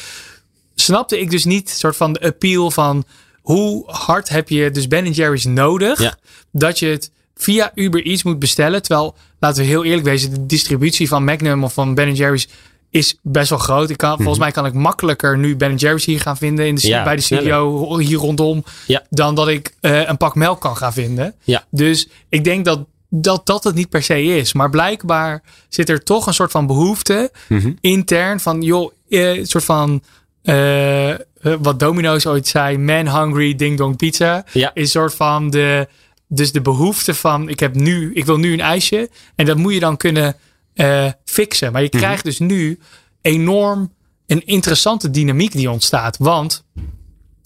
snapte 0.75 1.19
ik 1.19 1.29
dus 1.29 1.45
niet 1.45 1.69
soort 1.69 1.95
van 1.95 2.13
de 2.13 2.21
appeal 2.21 2.71
van 2.71 3.03
hoe 3.41 3.83
hard 3.91 4.29
heb 4.29 4.49
je 4.49 4.71
dus 4.71 4.87
Ben 4.87 5.11
Jerry's 5.11 5.45
nodig 5.45 6.01
Ja. 6.01 6.17
dat 6.51 6.79
je 6.79 6.87
het 6.87 7.11
via 7.35 7.71
Uber 7.75 8.05
Eats 8.05 8.23
moet 8.23 8.39
bestellen. 8.39 8.81
Terwijl, 8.81 9.15
laten 9.39 9.61
we 9.61 9.67
heel 9.67 9.83
eerlijk 9.83 10.05
wezen, 10.07 10.29
de 10.33 10.45
distributie 10.45 11.07
van 11.07 11.23
Magnum 11.23 11.63
of 11.63 11.73
van 11.73 11.93
Ben 11.93 12.13
Jerry's 12.13 12.47
is 12.89 13.17
best 13.21 13.49
wel 13.49 13.59
groot. 13.59 13.89
Ik 13.89 13.97
kan, 13.97 14.15
Volgens 14.17 14.39
mij 14.39 14.51
kan 14.51 14.65
ik 14.65 14.73
makkelijker 14.73 15.37
nu 15.37 15.55
Ben 15.55 15.75
Jerry's 15.75 16.05
hier 16.05 16.19
gaan 16.21 16.37
vinden 16.37 16.67
in 16.67 16.75
de, 16.75 16.81
Mhm. 16.81 16.89
Ja, 16.89 17.03
bij 17.03 17.15
de 17.15 17.21
studio 17.21 17.97
hier 17.97 18.17
rondom. 18.17 18.63
Ja. 18.87 19.03
Dan 19.09 19.35
dat 19.35 19.47
ik 19.47 19.73
eh, 19.81 20.07
een 20.07 20.17
pak 20.17 20.35
melk 20.35 20.61
kan 20.61 20.77
gaan 20.77 20.93
vinden. 20.93 21.35
Ja. 21.43 21.63
Dus 21.71 22.09
ik 22.29 22.43
denk 22.43 22.65
dat, 22.65 22.85
dat 23.09 23.45
dat 23.45 23.63
het 23.63 23.75
niet 23.75 23.89
per 23.89 24.03
se 24.03 24.23
is. 24.23 24.53
Maar 24.53 24.69
blijkbaar 24.69 25.41
zit 25.69 25.89
er 25.89 26.03
toch 26.03 26.27
een 26.27 26.33
soort 26.33 26.51
van 26.51 26.67
behoefte 26.67 27.31
Mhm. 27.47 27.71
intern 27.81 28.39
van, 28.39 28.61
joh, 28.61 28.91
eh, 29.09 29.35
een 29.37 29.45
soort 29.47 29.63
van. 29.65 30.01
eh, 30.41 31.13
wat 31.59 31.79
Domino's 31.79 32.25
ooit 32.25 32.47
zei, 32.47 32.77
man 32.77 33.07
hungry 33.19 33.55
ding 33.55 33.77
dong 33.77 33.95
pizza. 33.97 34.45
Is 34.53 34.63
een 34.73 34.87
soort 34.87 35.13
van 35.15 35.49
de, 35.49 35.87
dus 36.27 36.51
de 36.51 36.61
behoefte 36.61 37.13
van, 37.13 37.49
ik 37.49 37.59
heb 37.59 37.75
nu, 37.75 38.11
ik 38.13 38.25
wil 38.25 38.37
nu 38.37 38.53
een 38.53 38.59
ijsje. 38.61 39.09
En 39.35 39.45
dat 39.45 39.57
moet 39.57 39.73
je 39.73 39.79
dan 39.79 39.97
kunnen 39.97 40.35
eh, 40.79 41.11
fixen. 41.25 41.71
Maar 41.71 41.81
je 41.81 41.87
Mhm. 41.91 41.97
krijgt 41.97 42.23
dus 42.23 42.39
nu 42.39 42.79
enorm 43.21 43.93
een 44.27 44.45
interessante 44.45 45.09
dynamiek 45.09 45.51
die 45.51 45.69
ontstaat. 45.71 46.17
Want, 46.17 46.63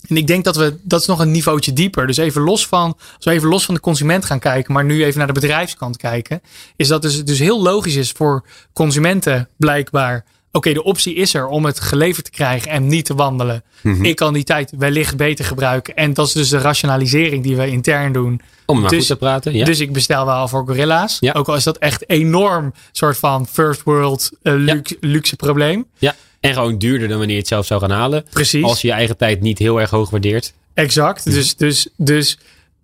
en 0.08 0.18
ik 0.18 0.28
denk 0.28 0.44
dat 0.44 0.56
we, 0.56 0.78
dat 0.82 1.02
is 1.02 1.08
nog 1.08 1.20
een 1.20 1.32
niveautje 1.32 1.74
dieper. 1.74 2.08
Dus 2.08 2.18
even 2.18 2.42
los 2.42 2.68
van, 2.68 2.98
als 3.16 3.26
we 3.26 3.32
even 3.32 3.50
los 3.50 3.66
van 3.66 3.74
de 3.74 3.80
consument 3.80 4.26
gaan 4.26 4.40
kijken, 4.40 4.74
maar 4.74 4.86
nu 4.86 5.04
even 5.04 5.18
naar 5.18 5.28
de 5.28 5.34
bedrijfskant 5.34 5.98
kijken. 5.98 6.42
Is 6.76 6.88
dat 6.88 7.02
dus, 7.02 7.24
dus 7.26 7.40
heel 7.40 7.62
logisch 7.62 7.96
is 7.96 8.12
voor 8.12 8.46
consumenten 8.74 9.50
blijkbaar. 9.58 10.26
Oké, 10.56 10.74
de 10.74 10.84
optie 10.84 11.14
is 11.16 11.34
er 11.34 11.48
om 11.48 11.66
het 11.66 11.80
geleverd 11.80 12.26
te 12.26 12.32
krijgen 12.32 12.72
en 12.72 12.88
niet 12.88 13.06
te 13.06 13.16
wandelen. 13.16 13.64
Mhm. 13.82 14.06
Ik 14.06 14.16
kan 14.16 14.34
die 14.34 14.44
tijd 14.44 14.74
wellicht 14.78 15.18
beter 15.18 15.46
gebruiken. 15.46 15.96
En 15.96 16.14
dat 16.14 16.28
is 16.28 16.34
dus 16.34 16.50
de 16.50 16.58
rationalisering 16.58 17.44
die 17.44 17.56
we 17.56 17.68
intern 17.68 18.14
doen. 18.14 18.42
Om 18.66 18.80
maar 18.80 18.90
Dus- 18.90 18.98
goed 19.00 19.08
te 19.08 19.16
praten. 19.16 19.54
Ja. 19.54 19.66
Dus 19.66 19.80
ik 19.80 19.94
bestel 19.94 20.26
wel 20.26 20.48
voor 20.48 20.64
Gorilla's. 20.68 21.18
Ja. 21.20 21.32
Ook 21.34 21.48
al 21.48 21.56
is 21.56 21.64
dat 21.64 21.78
echt 21.78 22.10
enorm 22.10 22.74
soort 22.92 23.18
van 23.18 23.48
first 23.48 23.84
world 23.84 24.30
eh, 24.42 24.54
luxe, 24.56 24.98
luxe 25.00 25.36
probleem. 25.36 25.86
ja. 25.98 26.16
En 26.40 26.54
gewoon 26.54 26.78
duurder 26.78 27.08
dan 27.08 27.18
wanneer 27.18 27.36
je 27.36 27.42
het 27.42 27.50
zelf 27.52 27.66
zou 27.66 27.80
gaan 27.82 27.92
halen. 27.92 28.26
Precies. 28.30 28.64
Als 28.64 28.82
je 28.82 28.88
je 28.88 28.94
eigen 28.94 29.18
tijd 29.18 29.42
niet 29.42 29.60
heel 29.60 29.80
erg 29.82 29.90
hoog 29.90 30.10
waardeert. 30.10 30.54
Exact. 30.74 31.24
Dus, 31.24 31.56
dus, 31.56 31.88
dus 31.98 32.38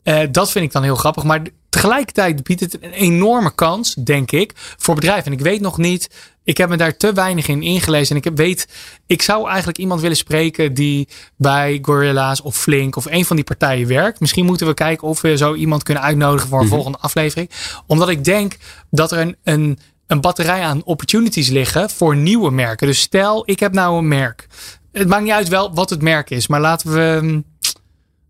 eh, 0.03 0.19
dat 0.31 0.51
vind 0.51 0.65
ik 0.65 0.71
dan 0.71 0.83
heel 0.83 0.95
grappig. 0.95 1.23
Maar 1.23 1.41
tegelijkertijd 1.69 2.43
biedt 2.43 2.59
het 2.61 2.83
een 2.83 2.91
enorme 2.91 3.55
kans, 3.55 3.93
denk 3.93 4.31
ik, 4.31 4.51
voor 4.55 4.95
bedrijven. 4.95 5.25
En 5.25 5.37
ik 5.37 5.43
weet 5.43 5.61
nog 5.61 5.77
niet, 5.77 6.09
ik 6.43 6.57
heb 6.57 6.69
me 6.69 6.77
daar 6.77 6.97
te 6.97 7.13
weinig 7.13 7.47
in 7.47 7.61
ingelezen. 7.61 8.15
En 8.15 8.31
ik 8.31 8.37
weet, 8.37 8.67
ik 9.07 9.21
zou 9.21 9.47
eigenlijk 9.47 9.77
iemand 9.77 10.01
willen 10.01 10.17
spreken 10.17 10.73
die 10.73 11.07
bij 11.35 11.79
Gorilla's 11.81 12.41
of 12.41 12.57
Flink 12.57 12.95
of 12.95 13.05
een 13.05 13.25
van 13.25 13.35
die 13.35 13.45
partijen 13.45 13.87
werkt. 13.87 14.19
Misschien 14.19 14.45
moeten 14.45 14.67
we 14.67 14.73
kijken 14.73 15.07
of 15.07 15.21
we 15.21 15.37
zo 15.37 15.55
iemand 15.55 15.83
kunnen 15.83 16.03
uitnodigen 16.03 16.49
voor 16.49 16.61
een 16.61 16.67
volgende 16.67 16.97
aflevering. 16.97 17.49
Omdat 17.87 18.09
ik 18.09 18.23
denk 18.23 18.57
dat 18.89 19.11
er 19.11 19.19
een, 19.19 19.35
een, 19.43 19.79
een 20.07 20.21
batterij 20.21 20.61
aan 20.61 20.83
opportunities 20.83 21.47
liggen 21.49 21.89
voor 21.89 22.15
nieuwe 22.15 22.51
merken. 22.51 22.87
Dus 22.87 22.99
stel, 22.99 23.43
ik 23.45 23.59
heb 23.59 23.73
nou 23.73 23.97
een 23.97 24.07
merk. 24.07 24.47
Het 24.91 25.07
maakt 25.07 25.23
niet 25.23 25.31
uit 25.31 25.47
wel 25.47 25.73
wat 25.73 25.89
het 25.89 26.01
merk 26.01 26.29
is, 26.29 26.47
maar 26.47 26.61
laten 26.61 26.93
we 26.93 27.43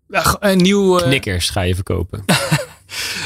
ja, 0.09 0.37
een 0.39 0.57
nieuw. 0.57 0.97
eh, 0.97 1.03
Knikkers 1.03 1.49
ga 1.49 1.61
je 1.61 1.75
verkopen. 1.75 2.23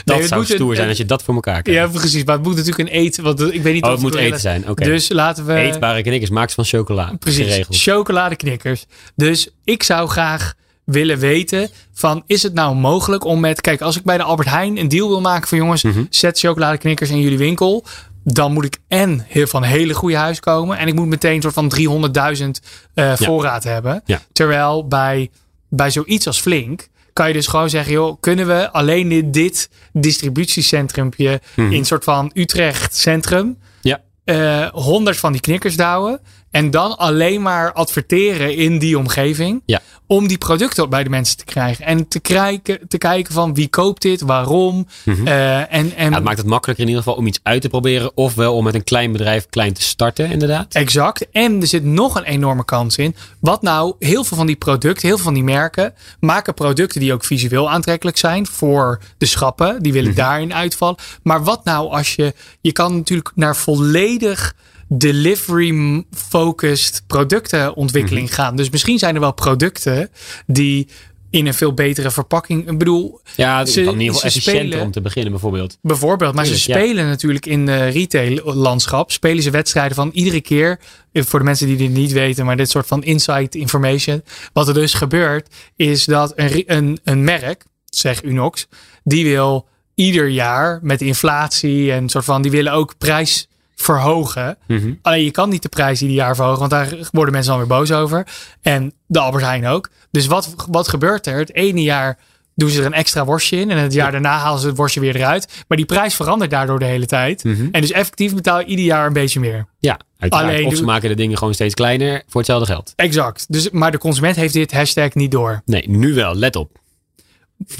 Dat 0.03 0.23
zou 0.25 0.41
een- 0.41 0.47
stoer 0.47 0.75
zijn 0.75 0.87
als 0.89 0.97
je 0.97 1.05
dat 1.05 1.23
voor 1.23 1.33
elkaar 1.33 1.61
krijgt. 1.61 1.81
Ja, 1.93 1.99
precies. 1.99 2.23
Maar 2.23 2.35
het 2.35 2.43
moet 2.45 2.55
natuurlijk 2.55 2.89
een 2.89 2.95
eten. 2.95 3.23
Want 3.23 3.41
ik 3.53 3.61
weet 3.63 3.73
niet 3.73 3.83
oh, 3.83 3.89
of 3.89 3.93
het 3.95 4.03
moet 4.03 4.15
eten 4.15 4.39
zijn. 4.39 4.69
Oké. 4.69 4.83
Dus 4.83 5.09
laten 5.09 5.45
we. 5.45 5.53
Eetbare 5.53 6.01
knikkers 6.01 6.29
maakt 6.31 6.53
van 6.53 6.65
chocola. 6.65 7.13
Precies. 7.19 7.45
Geregeld. 7.47 7.77
Chocoladeknikkers. 7.77 8.85
Dus 9.15 9.49
ik 9.63 9.83
zou 9.83 10.09
graag 10.09 10.53
willen 10.85 11.17
weten 11.19 11.69
van 11.93 12.23
is 12.27 12.43
het 12.43 12.53
nou 12.53 12.75
mogelijk 12.75 13.23
om 13.25 13.39
met 13.39 13.61
kijk 13.61 13.81
als 13.81 13.97
ik 13.97 14.03
bij 14.03 14.17
de 14.17 14.23
Albert 14.23 14.49
Heijn 14.49 14.77
een 14.77 14.87
deal 14.87 15.07
wil 15.07 15.21
maken 15.21 15.47
van 15.47 15.57
jongens 15.57 15.83
Mhm. 15.83 16.03
zet 16.09 16.39
chocoladeknikkers 16.39 17.09
in 17.09 17.19
jullie 17.19 17.37
winkel 17.37 17.85
dan 18.23 18.53
moet 18.53 18.65
ik 18.65 18.77
en 18.87 19.25
heel 19.27 19.47
van 19.47 19.63
hele 19.63 19.93
goede 19.93 20.15
huis 20.17 20.39
komen 20.39 20.77
en 20.77 20.87
ik 20.87 20.93
moet 20.93 21.07
meteen 21.07 21.35
een 21.35 21.41
soort 21.41 21.53
van 21.53 21.69
300.000 21.69 22.61
eh, 22.93 23.13
voorraad 23.15 23.63
hebben 23.63 24.01
Ja. 24.05 24.21
terwijl 24.33 24.87
bij 24.87 25.29
bij 25.69 25.89
zoiets 25.91 26.27
als 26.27 26.41
Flink 26.41 26.87
kan 27.13 27.27
je 27.27 27.33
dus 27.33 27.47
gewoon 27.47 27.69
zeggen 27.69 27.91
joh 27.93 28.17
kunnen 28.19 28.47
we 28.47 28.71
alleen 28.71 29.09
dit, 29.09 29.33
dit 29.33 29.69
distributiecentrumpje 29.91 31.41
in 31.55 31.71
een 31.73 31.85
soort 31.85 32.03
van 32.03 32.31
Utrecht 32.33 32.95
centrum 32.95 33.57
Ja. 33.81 34.01
eh 34.23 34.67
100 34.71 35.17
van 35.17 35.31
die 35.31 35.41
knikkers 35.41 35.75
douwen. 35.75 36.19
En 36.53 36.71
dan 36.71 36.97
alleen 36.97 37.41
maar 37.41 37.71
adverteren 37.73 38.55
in 38.55 38.79
die 38.79 38.97
omgeving. 38.97 39.61
Ja. 39.65 39.81
Om 40.07 40.27
die 40.27 40.37
producten 40.37 40.89
bij 40.89 41.03
de 41.03 41.09
mensen 41.09 41.37
te 41.37 41.45
krijgen. 41.45 41.85
En 41.85 42.07
te, 42.07 42.19
kijken, 42.19 42.79
te 42.87 42.97
kijken 42.97 43.33
van 43.33 43.53
wie 43.53 43.67
koopt 43.67 44.01
dit, 44.01 44.21
waarom. 44.21 44.87
eh, 45.05 45.57
en, 45.59 45.67
en 45.69 45.91
Mhm. 45.95 46.09
Ja, 46.09 46.13
het 46.13 46.23
maakt 46.23 46.37
het 46.37 46.45
makkelijker 46.47 46.83
in 46.85 46.89
ieder 46.89 47.03
geval 47.03 47.19
om 47.19 47.27
iets 47.27 47.39
uit 47.43 47.61
te 47.61 47.69
proberen. 47.69 48.11
Ofwel 48.17 48.55
om 48.55 48.63
met 48.63 48.73
een 48.73 48.83
klein 48.83 49.11
bedrijf 49.11 49.45
klein 49.49 49.73
te 49.73 49.81
starten, 49.81 50.31
inderdaad. 50.31 50.73
Exact. 50.73 51.27
En 51.31 51.61
er 51.61 51.67
zit 51.67 51.83
nog 51.83 52.15
een 52.15 52.23
enorme 52.23 52.65
kans 52.65 52.97
in. 52.97 53.15
Wat 53.39 53.61
nou, 53.61 53.95
heel 53.99 54.23
veel 54.23 54.37
van 54.37 54.47
die 54.47 54.55
producten, 54.55 55.07
heel 55.07 55.15
veel 55.15 55.25
van 55.25 55.33
die 55.33 55.43
merken 55.43 55.93
maken 56.19 56.53
producten 56.53 56.99
die 56.99 57.13
ook 57.13 57.25
visueel 57.25 57.69
aantrekkelijk 57.69 58.17
zijn 58.17 58.47
voor 58.47 58.99
de 59.17 59.25
schappen. 59.25 59.81
Die 59.83 59.93
willen 59.93 60.15
daarin 60.15 60.53
uitvallen. 60.53 60.95
Maar 61.23 61.43
wat 61.43 61.63
nou 61.63 61.89
als 61.91 62.15
je, 62.15 62.33
je 62.61 62.71
kan 62.71 62.95
natuurlijk 62.95 63.31
naar 63.35 63.55
volledig 63.55 64.53
delivery 64.97 66.03
focused 66.11 67.03
productenontwikkeling 67.07 68.33
gaan. 68.35 68.55
Dus 68.55 68.69
misschien 68.69 68.99
zijn 68.99 69.15
er 69.15 69.21
wel 69.21 69.33
producten 69.33 70.09
die 70.47 70.87
in 71.29 71.47
een 71.47 71.53
veel 71.53 71.73
betere 71.73 72.11
verpakking. 72.11 72.69
Ik 72.69 72.77
bedoel, 72.77 73.19
Ja, 73.35 73.59
het 73.59 73.69
Ze- 73.69 73.79
is 73.79 73.85
dan 73.85 73.93
in 73.93 73.99
ieder 73.99 74.15
geval 74.15 74.29
efficiënter 74.29 74.65
spelen- 74.65 74.85
om 74.85 74.91
te 74.91 75.01
beginnen 75.01 75.31
bijvoorbeeld. 75.31 75.77
Bijvoorbeeld, 75.81 76.35
maar 76.35 76.45
ze 76.45 76.51
ja. 76.51 76.57
spelen 76.57 77.05
natuurlijk 77.07 77.45
in 77.45 77.65
de 77.65 77.87
retail-landschap. 77.87 79.11
Spelen 79.11 79.43
ze 79.43 79.49
wedstrijden 79.49 79.95
van 79.95 80.09
iedere 80.13 80.41
keer. 80.41 80.79
eh, 81.11 81.23
Voor 81.23 81.39
de 81.39 81.45
mensen 81.45 81.67
die 81.67 81.77
dit 81.77 81.89
niet 81.89 82.11
weten, 82.11 82.45
maar 82.45 82.57
dit 82.57 82.69
soort 82.69 82.87
van 82.87 83.03
inside 83.03 83.57
information. 83.59 84.23
Wat 84.53 84.67
er 84.67 84.73
dus 84.73 84.93
gebeurt, 84.93 85.47
is 85.75 86.05
dat 86.05 86.33
een, 86.35 86.63
een, 86.65 86.99
een 87.03 87.23
merk, 87.23 87.63
zeg 87.85 88.23
Unox, 88.23 88.67
die 89.03 89.23
wil 89.25 89.67
ieder 89.95 90.27
jaar 90.27 90.79
met 90.81 91.01
inflatie 91.01 91.91
en 91.91 92.09
soort 92.09 92.25
van, 92.25 92.41
die 92.41 92.51
willen 92.51 92.73
ook 92.73 92.97
prijs 92.97 93.47
verhogen. 93.83 94.57
Mhm. 94.67 94.93
Alleen 95.01 95.23
je 95.23 95.31
kan 95.31 95.49
niet 95.49 95.61
de 95.61 95.69
prijs 95.69 96.01
ieder 96.01 96.15
jaar 96.15 96.35
verhogen, 96.35 96.59
want 96.59 96.71
daar 96.71 96.97
worden 97.11 97.33
mensen 97.33 97.51
dan 97.51 97.59
weer 97.67 97.77
boos 97.77 97.91
over. 97.91 98.27
En 98.61 98.93
de 99.07 99.19
Albert 99.19 99.43
Heijn 99.43 99.67
ook. 99.67 99.89
Dus 100.11 100.25
wat, 100.25 100.55
wat 100.69 100.87
gebeurt 100.87 101.27
er? 101.27 101.37
Het 101.37 101.55
ene 101.55 101.81
jaar 101.81 102.17
doen 102.55 102.69
ze 102.69 102.79
er 102.79 102.85
een 102.85 102.93
extra 102.93 103.25
worstje 103.25 103.59
in. 103.59 103.71
En 103.71 103.77
het 103.77 103.93
jaar 103.93 104.11
daarna 104.11 104.37
halen 104.37 104.59
ze 104.59 104.67
het 104.67 104.77
worstje 104.77 104.99
weer 104.99 105.15
eruit. 105.15 105.63
Maar 105.67 105.77
die 105.77 105.85
prijs 105.85 106.15
verandert 106.15 106.51
daardoor 106.51 106.79
de 106.79 106.85
hele 106.85 107.05
tijd. 107.05 107.43
Mhm. 107.43 107.67
En 107.71 107.81
dus 107.81 107.91
effectief 107.91 108.33
betaal 108.35 108.59
je 108.59 108.65
ieder 108.65 108.85
jaar 108.85 109.07
een 109.07 109.13
beetje 109.13 109.39
meer. 109.39 109.65
Ja, 109.79 109.99
uiteraard. 110.17 110.49
Alleen 110.49 110.65
of 110.65 110.75
ze 110.75 110.83
maken 110.83 111.09
de 111.09 111.15
dingen 111.15 111.37
gewoon 111.37 111.53
steeds 111.53 111.73
kleiner 111.73 112.23
voor 112.27 112.41
hetzelfde 112.41 112.65
geld. 112.65 112.93
Exact. 112.95 113.45
Dus, 113.49 113.69
maar 113.69 113.91
de 113.91 113.97
consument 113.97 114.35
heeft 114.35 114.53
dit 114.53 114.71
hashtag 114.71 115.13
niet 115.13 115.31
door. 115.31 115.61
Nee, 115.65 115.89
nu 115.89 116.13
wel. 116.13 116.35
Let 116.35 116.55
op. 116.55 116.81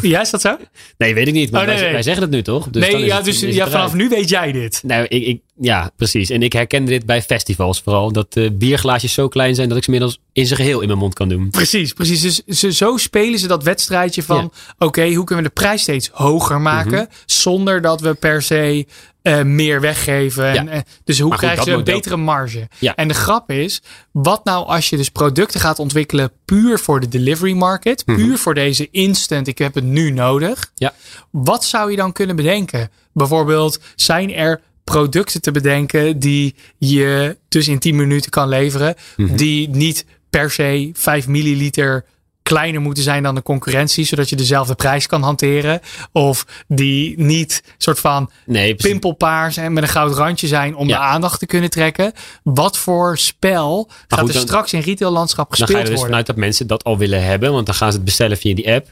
Ja, 0.02 0.22
is 0.22 0.30
dat 0.30 0.42
zo? 0.42 0.58
Nee, 0.98 1.14
weet 1.14 1.28
ik 1.28 1.34
niet. 1.34 1.52
Maar 1.52 1.62
Oh, 1.62 1.68
nee, 1.68 1.76
wij, 1.76 1.84
nee. 1.84 1.94
wij 1.94 2.04
zeggen 2.04 2.24
het 2.24 2.32
nu 2.32 2.42
toch? 2.42 2.70
Dus 2.70 2.92
nee, 2.92 3.06
ja, 3.06 3.22
dus 3.22 3.40
ja, 3.40 3.70
vanaf 3.70 3.94
nu 3.94 4.10
weet 4.10 4.30
jij 4.30 4.52
dit. 4.52 4.82
Nou, 4.86 5.06
ik, 5.08 5.26
ik, 5.26 5.42
ja, 5.60 5.92
precies. 5.96 6.30
En 6.30 6.42
ik 6.42 6.54
herkende 6.54 6.92
dit 6.92 7.06
bij 7.06 7.22
festivals 7.22 7.82
vooral. 7.82 8.12
Dat 8.12 8.34
de 8.34 8.52
bierglaasjes 8.52 9.14
zo 9.14 9.28
klein 9.28 9.56
zijn 9.56 9.68
dat 9.70 9.78
ik 9.78 9.84
ze 9.84 9.92
inmiddels 9.92 10.20
in 10.32 10.46
zijn 10.46 10.60
geheel 10.60 10.82
in 10.82 10.88
mijn 10.88 11.00
mond 11.00 11.14
kan 11.14 11.30
doen. 11.30 11.50
Precies, 11.50 11.94
precies. 11.94 12.22
Dus 12.22 12.60
ze, 12.60 12.74
zo 12.74 12.98
spelen 12.98 13.40
ze 13.40 13.48
dat 13.48 13.64
wedstrijdje 13.64 14.24
van... 14.24 14.54
oké, 14.78 15.14
hoe 15.14 15.24
kunnen 15.24 15.44
we 15.46 15.52
de 15.54 15.62
prijs 15.62 15.82
steeds 15.82 16.10
hoger 16.14 16.62
maken... 16.62 16.92
Mhm. 16.92 17.06
zonder 17.26 17.82
dat 17.82 18.02
we 18.02 18.14
per 18.14 18.42
se 18.42 18.86
eh, 19.22 19.42
meer 19.42 19.82
weggeven. 19.82 20.52
En, 20.52 20.70
eh, 20.70 20.80
dus 21.04 21.20
hoe 21.20 21.36
krijgen 21.36 21.64
ze 21.64 21.72
een 21.72 21.78
model- 21.78 21.96
betere 21.96 22.18
marge? 22.18 22.68
Ja. 22.80 22.96
En 22.96 23.08
de 23.08 23.14
grap 23.14 23.52
is, 23.52 23.82
wat 24.12 24.44
nou 24.44 24.66
als 24.68 24.90
je 24.90 24.98
dus 24.98 25.10
producten 25.10 25.60
gaat 25.60 25.80
ontwikkelen... 25.80 26.32
puur 26.46 26.80
voor 26.80 27.00
de 27.00 27.08
delivery 27.08 27.54
market, 27.54 28.06
puur 28.06 28.38
voor 28.38 28.54
deze 28.54 28.88
instant... 28.92 29.48
ik 29.48 29.58
heb 29.58 29.74
het 29.74 29.84
nu 29.84 30.12
nodig. 30.12 30.58
Mhm. 30.58 30.68
Ja. 30.76 30.94
Wat 31.32 31.66
zou 31.66 31.92
je 31.92 31.98
dan 31.98 32.12
kunnen 32.12 32.36
bedenken? 32.36 32.90
Bijvoorbeeld, 33.14 33.80
zijn 33.96 34.34
er 34.34 34.62
producten 34.84 35.42
te 35.42 35.52
bedenken 35.52 36.20
die 36.20 36.56
je 36.78 37.38
dus 37.50 37.68
in 37.68 37.80
10 37.80 37.96
minuten 37.96 38.32
kan 38.32 38.48
leveren, 38.50 38.96
Mhm. 39.18 39.36
die 39.36 39.70
niet 39.70 40.06
per 40.30 40.52
se 40.52 40.90
5 40.94 41.28
milliliter 41.28 42.06
kleiner 42.44 42.82
moeten 42.82 43.04
zijn 43.04 43.24
dan 43.24 43.36
de 43.36 43.42
concurrentie, 43.44 44.06
zodat 44.06 44.30
je 44.30 44.36
dezelfde 44.36 44.76
prijs 44.76 45.08
kan 45.08 45.22
hanteren. 45.22 45.80
Of 46.12 46.46
die 46.68 47.20
niet 47.20 47.64
soort 47.78 48.00
van 48.00 48.30
Nee, 48.46 48.76
pimpelpaars 48.76 49.58
en 49.58 49.74
met 49.74 49.84
een 49.84 49.90
goud 49.90 50.16
randje 50.16 50.48
zijn 50.48 50.76
om 50.76 50.88
Ja. 50.88 50.98
de 50.98 51.04
aandacht 51.04 51.40
te 51.40 51.46
kunnen 51.46 51.70
trekken. 51.70 52.12
Wat 52.44 52.78
voor 52.78 53.18
spel 53.18 53.90
gaat 54.08 54.20
goed, 54.20 54.28
er 54.30 54.34
dan- 54.36 54.44
straks 54.44 54.74
in 54.74 54.80
retaillandschap 54.82 55.50
Dan 55.50 55.58
ga 55.58 55.64
je 55.64 55.64
gespeeld 55.64 55.84
er 55.84 55.90
dus 55.90 56.00
worden? 56.00 56.10
vanuit 56.10 56.26
dat 56.28 56.36
mensen 56.46 56.68
dat 56.68 56.84
al 56.84 56.98
willen 56.98 57.24
hebben. 57.24 57.52
Want 57.52 57.66
dan 57.66 57.76
gaan 57.76 57.90
ze 57.92 57.96
het 57.96 58.06
bestellen 58.06 58.38
via 58.38 58.56
die 58.56 58.72
app. 58.74 58.88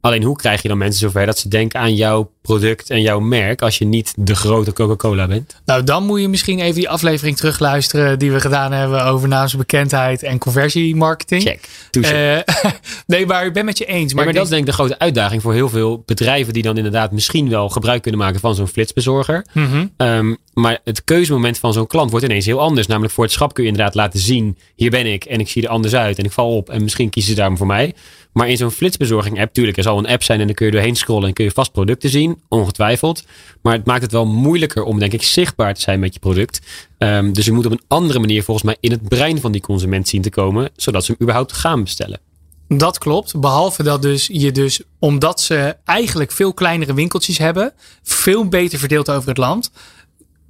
Alleen 0.00 0.22
hoe 0.22 0.36
krijg 0.36 0.62
je 0.62 0.68
dan 0.68 0.78
mensen 0.78 1.00
zover 1.00 1.26
dat 1.26 1.38
ze 1.38 1.48
denken 1.48 1.80
aan 1.80 1.94
jouw 1.94 2.30
product 2.42 2.90
en 2.90 3.00
jouw 3.00 3.20
merk 3.20 3.62
als 3.62 3.78
je 3.78 3.84
niet 3.84 4.12
de 4.16 4.34
grote 4.34 4.72
Coca-Cola 4.72 5.26
bent? 5.26 5.60
Nou, 5.64 5.84
dan 5.84 6.04
moet 6.06 6.20
je 6.20 6.28
misschien 6.28 6.60
even 6.60 6.74
die 6.74 6.88
aflevering 6.88 7.36
terugluisteren 7.36 8.18
die 8.18 8.32
we 8.32 8.40
gedaan 8.40 8.72
hebben 8.72 9.04
over 9.04 9.28
naamsbekendheid 9.28 10.22
en 10.22 10.38
conversiemarketing. 10.38 11.42
Check. 11.42 11.68
Eh, 12.04 12.38
nee, 13.06 13.26
maar 13.26 13.46
ik 13.46 13.52
ben 13.52 13.64
met 13.64 13.78
je 13.78 13.84
eens. 13.84 14.14
Maar, 14.14 14.28
ik 14.28 14.34
dat 14.34 14.42
is 14.44 14.48
denk 14.50 14.60
ik 14.60 14.66
de 14.68 14.72
grote 14.74 14.98
uitdaging 14.98 15.42
voor 15.42 15.52
heel 15.52 15.68
veel 15.68 16.02
bedrijven 16.06 16.52
die 16.52 16.62
dan 16.62 16.76
inderdaad 16.76 17.12
misschien 17.12 17.48
wel 17.48 17.68
gebruik 17.68 18.02
kunnen 18.02 18.20
maken 18.20 18.40
van 18.40 18.54
zo'n 18.54 18.68
flitsbezorger. 18.68 19.44
denk- 19.52 19.68
Mhm. 19.68 19.86
Ehm, 19.96 20.34
maar 20.54 20.78
het 20.84 21.04
keuzemoment 21.04 21.58
van 21.58 21.72
zo'n 21.72 21.86
klant 21.86 22.10
wordt 22.10 22.24
ineens 22.24 22.46
heel 22.46 22.60
anders. 22.60 22.86
Namelijk 22.86 23.12
voor 23.14 23.24
het 23.24 23.32
schap 23.32 23.54
kun 23.54 23.64
je 23.64 23.70
inderdaad 23.70 23.94
laten 23.94 24.20
zien: 24.20 24.58
hier 24.74 24.90
ben 24.90 25.06
ik 25.12 25.24
en 25.24 25.40
ik 25.40 25.48
zie 25.48 25.62
er 25.62 25.68
anders 25.68 25.94
uit 25.94 26.18
en 26.18 26.24
ik 26.24 26.32
val 26.32 26.56
op 26.56 26.70
en 26.70 26.82
misschien 26.82 27.10
kiezen 27.10 27.30
ze 27.32 27.38
daarom 27.38 27.56
voor 27.56 27.66
mij. 27.66 27.94
Maar 28.32 28.48
in 28.48 28.56
zo'n 28.56 28.70
flitsbezorging 28.70 29.40
app, 29.40 29.52
tuurlijk, 29.54 29.76
er 29.76 29.82
zal 29.82 29.98
een 29.98 30.06
app 30.06 30.22
zijn 30.22 30.40
en 30.40 30.46
dan 30.46 30.54
kun 30.54 30.66
je 30.66 30.72
doorheen 30.72 30.96
scrollen 30.96 31.28
en 31.28 31.34
kun 31.34 31.44
je 31.44 31.50
vast 31.50 31.72
producten 31.72 32.10
zien, 32.10 32.29
ongetwijfeld. 32.48 33.24
Maar 33.62 33.72
het 33.72 33.86
maakt 33.86 34.02
het 34.02 34.12
wel 34.12 34.26
moeilijker 34.26 34.82
om, 34.82 34.98
denk 34.98 35.12
ik, 35.12 35.22
zichtbaar 35.22 35.74
te 35.74 35.80
zijn 35.80 36.00
met 36.00 36.14
je 36.14 36.20
product. 36.20 36.60
Ehm, 36.98 37.32
dus 37.32 37.44
je 37.44 37.52
moet 37.52 37.66
op 37.66 37.72
een 37.72 37.82
andere 37.88 38.18
manier 38.18 38.42
volgens 38.42 38.66
mij 38.66 38.76
in 38.80 38.90
het 38.90 39.08
brein 39.08 39.40
van 39.40 39.52
die 39.52 39.60
consument 39.60 40.08
zien 40.08 40.22
te 40.22 40.30
komen, 40.30 40.70
zodat 40.76 41.04
ze 41.04 41.12
hem 41.12 41.20
überhaupt 41.22 41.52
gaan 41.52 41.82
bestellen. 41.82 42.20
Dat 42.68 42.98
klopt. 42.98 43.40
Behalve 43.40 43.82
dat 43.82 44.02
dus 44.02 44.28
je 44.32 44.52
dus, 44.52 44.82
omdat 44.98 45.40
ze 45.40 45.76
eigenlijk 45.84 46.32
veel 46.32 46.54
kleinere 46.54 46.94
winkeltjes 46.94 47.38
hebben, 47.38 47.72
veel 48.02 48.48
beter 48.48 48.78
verdeeld 48.78 49.10
over 49.10 49.28
het 49.28 49.38
land, 49.38 49.70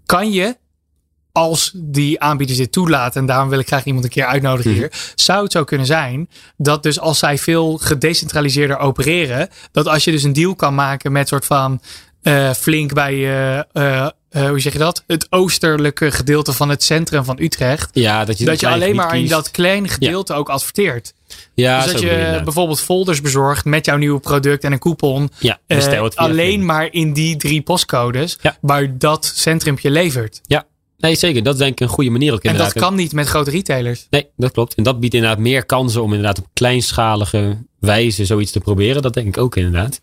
kan 0.07 0.33
je, 0.33 0.57
als 1.33 1.71
die 1.75 2.21
aanbieders 2.21 2.59
dit 2.59 2.73
toelaten, 2.73 3.21
en 3.21 3.27
daarom 3.27 3.49
wil 3.49 3.59
ik 3.59 3.67
graag 3.67 3.85
iemand 3.85 4.05
een 4.05 4.11
keer 4.11 4.25
uitnodigen 4.25 4.73
hier, 4.73 4.93
zou 5.15 5.43
het 5.43 5.53
zo 5.53 5.65
kunnen 5.65 5.87
zijn 5.87 6.29
dat 6.57 6.83
dus 6.83 7.01
als 7.01 7.19
zij 7.19 7.39
veel 7.39 7.79
gedecentraliseerder 7.79 8.79
opereren, 8.79 9.49
dat 9.73 9.89
als 9.89 10.05
je 10.05 10.11
dus 10.11 10.23
een 10.23 10.33
deal 10.33 10.55
kan 10.55 10.75
maken 10.75 11.13
met 11.13 11.29
soort 11.29 11.47
van 11.47 11.81
eh, 12.23 12.53
flink 12.53 12.93
bij, 12.93 13.15
eh, 14.31 14.49
hoe 14.49 14.61
zeg 14.61 14.73
je 14.73 14.79
dat? 14.79 15.05
Het 15.07 15.27
oostelijke 15.31 16.11
gedeelte 16.11 16.53
van 16.53 16.69
het 16.69 16.83
centrum 16.83 17.25
van 17.25 17.39
Utrecht. 17.41 17.91
Ja, 17.93 18.25
dat 18.25 18.39
je, 18.39 18.45
Dat 18.45 18.61
je 18.61 18.69
alleen 18.69 18.97
maar 18.97 19.17
in 19.17 19.29
dat 19.29 19.51
kleine 19.51 19.89
gedeelte 19.89 20.35
ook 20.35 20.49
adverteert. 20.49 21.15
Ja, 21.55 21.83
dus 21.83 21.93
dat 21.93 22.01
je 22.01 22.41
bijvoorbeeld 22.45 22.81
folders 22.81 23.21
bezorgt 23.21 23.65
met 23.65 23.85
jouw 23.85 23.97
nieuwe 23.97 24.21
product 24.21 24.65
en 24.65 24.73
een 24.73 24.79
coupon. 24.79 25.31
Ja, 25.39 25.59
alleen 26.15 26.65
maar 26.65 26.93
in 26.93 27.13
die 27.13 27.37
drie 27.37 27.63
postcodes 27.63 28.39
waar 28.61 28.99
dat 28.99 29.33
centrumpje 29.35 29.91
levert. 29.91 30.41
Ja, 30.43 30.65
nee, 31.01 31.15
zeker. 31.15 31.43
Dat 31.43 31.55
is 31.55 31.61
denk 31.61 31.73
ik 31.73 31.81
een 31.81 31.89
goede 31.89 32.11
manier 32.11 32.33
ook 32.33 32.43
En 32.43 32.57
dat 32.57 32.73
kan 32.73 32.95
niet 32.95 33.13
met 33.13 33.29
grote 33.29 33.51
retailers. 33.51 34.07
Nee, 34.11 34.27
dat 34.37 34.53
klopt. 34.53 34.75
En 34.75 34.83
dat 34.83 35.01
biedt 35.01 35.15
inderdaad 35.15 35.39
meer 35.39 35.67
kansen 35.67 36.03
om 36.03 36.13
inderdaad 36.13 36.39
op 36.39 36.47
kleinschalige 36.53 37.59
wijze 37.81 38.25
zoiets 38.25 38.51
te 38.51 38.61
proberen. 38.61 39.03
Dat 39.03 39.15
denk 39.15 39.27
ik 39.27 39.39
ook 39.39 39.57
inderdaad. 39.57 40.01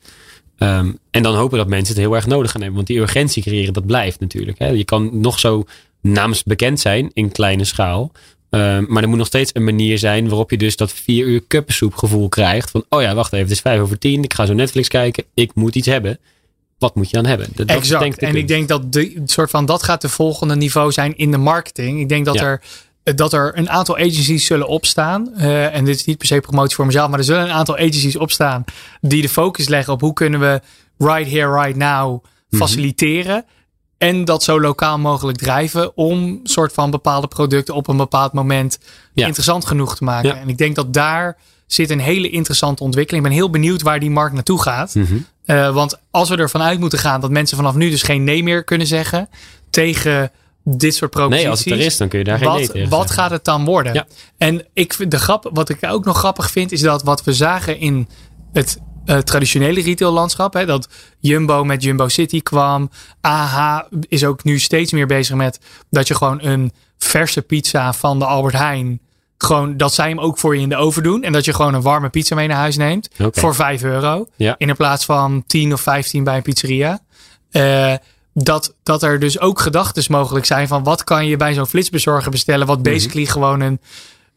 Ehm, 0.58 0.92
en 1.12 1.24
dan 1.24 1.36
hopen 1.36 1.58
dat 1.58 1.68
mensen 1.68 1.96
het 1.96 2.04
heel 2.04 2.16
erg 2.16 2.28
nodig 2.28 2.52
gaan 2.52 2.62
hebben. 2.62 2.78
Want 2.78 2.88
die 2.88 3.00
urgentie 3.00 3.44
creëren, 3.44 3.74
dat 3.74 3.86
blijft 3.86 4.20
natuurlijk. 4.20 4.60
Hè. 4.60 4.68
Je 4.68 4.84
kan 4.84 5.20
nog 5.20 5.40
zo 5.40 5.66
naamsbekend 6.02 6.80
zijn 6.80 7.10
in 7.14 7.32
kleine 7.32 7.64
schaal. 7.64 8.12
Ehm, 8.50 8.86
maar 8.88 9.04
er 9.04 9.10
moet 9.10 9.18
nog 9.18 9.28
steeds 9.28 9.52
een 9.54 9.64
manier 9.64 9.98
zijn 9.98 10.28
waarop 10.28 10.52
je 10.52 10.58
dus 10.58 10.76
dat 10.76 10.94
vier 10.94 11.26
uur 11.26 11.44
kuppensoep 11.48 11.96
gevoel 11.96 12.30
krijgt. 12.30 12.72
Van, 12.72 12.86
oh 12.90 13.02
ja, 13.02 13.16
wacht 13.16 13.34
even, 13.34 13.46
het 13.46 13.56
is 13.56 13.62
vijf 13.62 13.82
over 13.82 14.00
tien. 14.00 14.24
Ik 14.24 14.34
ga 14.34 14.46
zo 14.46 14.54
Netflix 14.54 14.88
kijken. 14.88 15.24
Ik 15.34 15.56
moet 15.56 15.76
iets 15.76 15.88
hebben. 15.88 16.20
Wat 16.80 16.96
moet 16.96 17.10
je 17.10 17.16
dan 17.16 17.26
hebben? 17.26 17.48
Dat, 17.56 17.68
exact. 17.68 18.02
denk 18.02 18.16
en 18.16 18.36
ik 18.36 18.48
denk 18.48 18.68
dat 18.68 18.92
de, 18.94 19.22
soort 19.26 19.50
van, 19.50 19.66
dat 19.66 19.84
gaat 19.84 20.02
de 20.02 20.10
volgende 20.10 20.56
niveau 20.56 20.92
zijn 20.92 21.18
in 21.18 21.32
de 21.32 21.38
marketing. 21.38 22.00
Ik 22.00 22.10
denk 22.10 22.26
dat 22.26 22.36
Ja. 22.36 22.42
er 22.44 22.62
dat 23.16 23.34
er 23.34 23.58
een 23.58 23.70
aantal 23.70 23.96
agencies 23.98 24.46
zullen 24.46 24.68
opstaan. 24.68 25.34
eh, 25.36 25.76
en 25.76 25.86
dit 25.86 25.96
is 25.96 26.06
niet 26.06 26.18
per 26.18 26.28
se 26.28 26.40
promotie 26.40 26.76
voor 26.76 26.86
mezelf, 26.86 27.10
maar 27.10 27.20
er 27.20 27.26
zullen 27.26 27.44
een 27.44 27.52
aantal 27.52 27.76
agencies 27.76 28.16
opstaan 28.18 28.64
die 29.02 29.22
de 29.22 29.30
focus 29.30 29.68
leggen 29.68 29.94
op 29.94 30.02
hoe 30.02 30.14
kunnen 30.14 30.40
we 30.40 30.62
right 30.98 31.32
here, 31.32 31.62
right 31.62 31.76
now 31.78 32.24
Mhm. 32.50 32.62
faciliteren. 32.62 33.46
En 33.98 34.26
dat 34.26 34.44
zo 34.44 34.62
lokaal 34.62 35.00
mogelijk 35.00 35.38
drijven 35.38 35.98
om 35.98 36.40
soort 36.44 36.74
van 36.74 36.92
bepaalde 36.92 37.28
producten 37.28 37.76
op 37.76 37.88
een 37.88 37.98
bepaald 37.98 38.34
moment 38.34 38.80
Ja. 39.14 39.26
interessant 39.26 39.66
genoeg 39.66 39.96
te 39.96 40.04
maken. 40.04 40.30
Ja. 40.30 40.36
En 40.40 40.50
ik 40.50 40.58
denk 40.58 40.76
dat 40.76 40.94
daar 40.94 41.38
zit 41.68 41.90
een 41.90 42.00
hele 42.00 42.30
interessante 42.30 42.84
ontwikkeling. 42.84 43.26
Ik 43.26 43.30
ben 43.32 43.40
heel 43.40 43.50
benieuwd 43.50 43.82
waar 43.82 44.00
die 44.00 44.10
markt 44.10 44.34
naartoe 44.34 44.62
gaat. 44.62 44.96
Mhm. 44.96 45.18
Eh, 45.46 45.74
want 45.74 46.00
als 46.12 46.30
we 46.30 46.38
ervan 46.38 46.62
uit 46.62 46.80
moeten 46.80 47.00
gaan 47.00 47.22
dat 47.22 47.32
mensen 47.32 47.58
vanaf 47.58 47.76
nu 47.76 47.90
dus 47.90 48.04
geen 48.04 48.24
nee 48.24 48.44
meer 48.44 48.64
kunnen 48.64 48.88
zeggen 48.88 49.30
tegen 49.70 50.32
dit 50.64 50.96
soort 50.96 51.12
proposities. 51.12 51.44
Nee, 51.44 51.52
als 51.52 51.64
het 51.64 51.74
er 51.74 51.80
is, 51.80 51.98
dan 51.98 52.08
kun 52.08 52.20
je 52.20 52.26
daar 52.26 52.38
geen 52.38 52.50
nee 52.50 52.60
Wat, 52.60 52.72
tegen 52.72 52.90
wat 52.90 53.00
zeggen. 53.00 53.24
gaat 53.24 53.32
het 53.32 53.46
dan 53.46 53.66
worden? 53.66 53.94
Ja. 53.94 54.08
En 54.38 54.66
ik 54.74 54.94
vind 54.94 55.12
de 55.12 55.20
grap, 55.20 55.50
wat 55.54 55.70
ik 55.70 55.78
ook 55.82 56.06
nog 56.06 56.18
grappig 56.18 56.52
vind, 56.52 56.72
is 56.72 56.82
dat 56.82 57.04
wat 57.04 57.24
we 57.24 57.34
zagen 57.34 57.80
in 57.80 58.08
het 58.54 58.78
eh, 59.06 59.18
traditionele 59.18 59.82
retaillandschap, 59.82 60.54
hè, 60.54 60.66
dat 60.66 60.90
Jumbo 61.20 61.64
met 61.64 61.84
Jumbo 61.84 62.08
City 62.08 62.42
kwam. 62.42 62.90
AH 63.22 63.80
is 64.08 64.26
ook 64.26 64.44
nu 64.44 64.60
steeds 64.60 64.92
meer 64.92 65.08
bezig 65.08 65.36
met 65.36 65.60
dat 65.90 66.08
je 66.08 66.16
gewoon 66.16 66.42
een 66.42 66.72
verse 66.98 67.42
pizza 67.42 67.94
van 67.94 68.20
de 68.20 68.26
Albert 68.26 68.56
Heijn. 68.56 69.00
Gewoon 69.38 69.78
dat 69.78 69.94
zij 69.94 70.10
hem 70.10 70.20
ook 70.20 70.38
voor 70.38 70.56
je 70.56 70.62
in 70.62 70.70
de 70.70 70.76
oven 70.76 71.04
doen. 71.04 71.24
En 71.24 71.32
dat 71.32 71.46
je 71.46 71.54
gewoon 71.54 71.74
een 71.74 71.82
warme 71.82 72.10
pizza 72.10 72.36
mee 72.36 72.48
naar 72.48 72.58
huis 72.58 72.78
neemt. 72.78 73.10
Voor 73.32 73.56
5 73.56 73.84
euro. 73.84 74.28
Ja. 74.36 74.56
In 74.58 74.76
plaats 74.76 75.06
van 75.06 75.44
10 75.48 75.74
of 75.74 75.82
15 75.82 76.24
bij 76.24 76.36
een 76.36 76.42
pizzeria. 76.42 77.00
Eh, 77.52 77.94
dat, 78.34 78.76
dat 78.84 79.04
er 79.04 79.20
dus 79.20 79.40
ook 79.40 79.60
gedachten 79.60 80.04
mogelijk 80.08 80.46
zijn 80.46 80.68
van 80.68 80.84
wat 80.84 81.04
kan 81.04 81.26
je 81.28 81.38
bij 81.38 81.54
zo'n 81.54 81.68
flitsbezorger 81.68 82.32
bestellen. 82.32 82.68
Wat 82.68 82.84
basically 82.84 83.26
gewoon 83.26 83.60
een, 83.62 83.82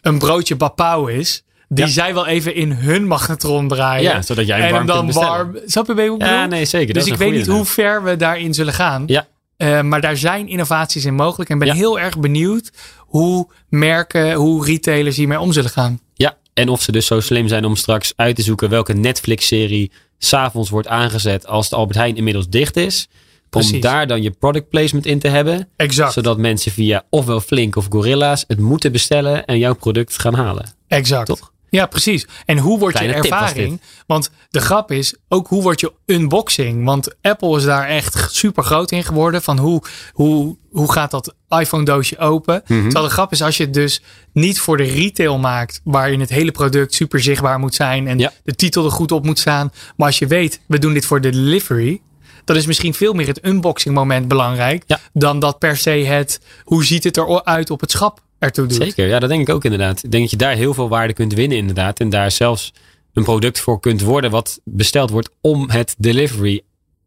een 0.00 0.18
broodje 0.18 0.56
bapau 0.56 1.12
is. 1.12 1.44
Die 1.68 1.84
Ja. 1.84 1.90
zij 1.90 2.14
wel 2.14 2.26
even 2.26 2.54
in 2.54 2.72
hun 2.72 3.06
magnetron 3.06 3.68
draaien. 3.68 4.02
Ja, 4.02 4.22
zodat 4.22 4.46
jij 4.46 4.56
hem 4.60 4.66
en 4.66 4.86
warm 4.86 5.06
hem 5.06 5.12
dan 5.14 5.24
warm. 5.24 5.58
Snap 5.66 5.86
je 5.86 6.14
Ja, 6.18 6.46
nee, 6.46 6.64
zeker. 6.64 6.94
Dus 6.94 7.06
ik 7.06 7.16
weet 7.16 7.32
niet 7.32 7.46
hoe 7.46 7.64
ver 7.64 8.02
we 8.02 8.16
daarin 8.16 8.54
zullen 8.54 8.74
gaan. 8.74 9.02
Ja. 9.06 9.26
Eh, 9.60 9.80
maar 9.80 10.00
daar 10.00 10.16
zijn 10.16 10.48
innovaties 10.48 11.04
in 11.04 11.14
mogelijk. 11.14 11.50
En 11.50 11.58
ben 11.58 11.68
Ja. 11.68 11.74
heel 11.74 12.00
erg 12.00 12.18
benieuwd 12.18 12.70
hoe 12.98 13.48
merken, 13.68 14.32
hoe 14.34 14.64
retailers 14.66 15.16
hiermee 15.16 15.40
om 15.40 15.52
zullen 15.52 15.70
gaan. 15.70 16.00
Ja, 16.14 16.36
en 16.54 16.68
of 16.68 16.82
ze 16.82 16.92
dus 16.92 17.06
zo 17.06 17.20
slim 17.20 17.48
zijn 17.48 17.64
om 17.64 17.76
straks 17.76 18.12
uit 18.16 18.36
te 18.36 18.42
zoeken 18.42 18.70
welke 18.70 18.92
Netflix-serie 18.92 19.90
s'avonds 20.18 20.70
wordt 20.70 20.88
aangezet 20.88 21.46
als 21.46 21.68
de 21.68 21.76
Albert 21.76 21.98
Heijn 21.98 22.16
inmiddels 22.16 22.48
dicht 22.48 22.76
is. 22.76 23.08
Om 23.50 23.80
daar 23.80 24.06
dan 24.06 24.22
je 24.22 24.30
product 24.30 24.68
placement 24.68 25.06
in 25.06 25.18
te 25.18 25.28
hebben. 25.28 25.68
Exact. 25.76 26.12
Zodat 26.12 26.38
mensen 26.38 26.72
via 26.72 27.04
ofwel 27.10 27.40
Flink 27.40 27.76
of 27.76 27.86
Gorilla's 27.90 28.44
het 28.46 28.58
moeten 28.58 28.92
bestellen 28.92 29.44
en 29.46 29.58
jouw 29.58 29.74
product 29.74 30.18
gaan 30.18 30.34
halen. 30.34 30.72
Exact. 30.88 31.26
Toch? 31.26 31.52
Ja, 31.70 31.86
precies. 31.86 32.26
En 32.44 32.58
hoe 32.58 32.78
wordt 32.78 32.98
je 32.98 33.04
Kleine 33.04 33.28
ervaring? 33.28 33.80
Want 34.06 34.30
de 34.50 34.60
grap 34.60 34.90
is 34.92 35.14
ook 35.28 35.48
hoe 35.48 35.62
wordt 35.62 35.80
je 35.80 35.92
unboxing? 36.06 36.84
Want 36.84 37.14
Apple 37.22 37.56
is 37.56 37.64
daar 37.64 37.88
echt 37.88 38.26
super 38.30 38.64
groot 38.64 38.90
in 38.90 39.04
geworden. 39.04 39.42
Van 39.42 39.58
hoe, 39.58 39.82
hoe, 40.12 40.56
hoe 40.70 40.92
gaat 40.92 41.10
dat 41.10 41.34
iPhone 41.48 41.84
doosje 41.84 42.18
open? 42.18 42.62
Mhm. 42.66 42.82
Terwijl 42.82 43.04
de 43.04 43.10
grap 43.10 43.32
is 43.32 43.42
als 43.42 43.56
je 43.56 43.64
het 43.64 43.74
dus 43.74 44.02
niet 44.32 44.60
voor 44.60 44.76
de 44.76 44.82
retail 44.84 45.38
maakt. 45.38 45.80
Waarin 45.84 46.20
het 46.20 46.30
hele 46.30 46.50
product 46.50 46.94
super 46.94 47.20
zichtbaar 47.20 47.58
moet 47.58 47.74
zijn. 47.74 48.06
En 48.08 48.18
Ja. 48.18 48.32
de 48.44 48.54
titel 48.54 48.84
er 48.84 48.90
goed 48.90 49.12
op 49.12 49.24
moet 49.24 49.38
staan. 49.38 49.72
Maar 49.96 50.06
als 50.06 50.18
je 50.18 50.26
weet, 50.26 50.60
we 50.66 50.78
doen 50.78 50.92
dit 50.92 51.06
voor 51.06 51.20
de 51.20 51.30
delivery. 51.30 52.00
Dan 52.44 52.56
is 52.56 52.66
misschien 52.66 52.94
veel 52.94 53.12
meer 53.12 53.26
het 53.26 53.44
unboxing 53.46 53.94
moment 53.94 54.28
belangrijk. 54.28 54.82
Ja. 54.86 54.98
Dan 55.12 55.38
dat 55.38 55.58
per 55.58 55.76
se 55.76 55.90
het, 55.90 56.40
hoe 56.64 56.84
ziet 56.84 57.04
het 57.04 57.16
eruit 57.16 57.70
op 57.70 57.80
het 57.80 57.90
schap 57.90 58.20
ertoe 58.40 58.66
doet. 58.66 58.76
Zeker, 58.76 59.08
ja, 59.08 59.18
dat 59.18 59.28
denk 59.28 59.48
ik 59.48 59.54
ook 59.54 59.64
inderdaad. 59.64 60.04
Ik 60.04 60.10
denk 60.10 60.22
dat 60.22 60.30
je 60.30 60.36
daar 60.36 60.54
heel 60.54 60.74
veel 60.74 60.88
waarde 60.88 61.12
kunt 61.12 61.34
winnen 61.34 61.58
inderdaad. 61.58 62.00
En 62.00 62.08
daar 62.10 62.30
zelfs 62.30 62.72
een 63.12 63.24
product 63.24 63.60
voor 63.60 63.80
kunt 63.80 64.00
worden 64.00 64.30
wat 64.30 64.60
besteld 64.64 65.10
wordt 65.10 65.30
om 65.40 65.70
het 65.70 65.94
delivery 65.98 66.60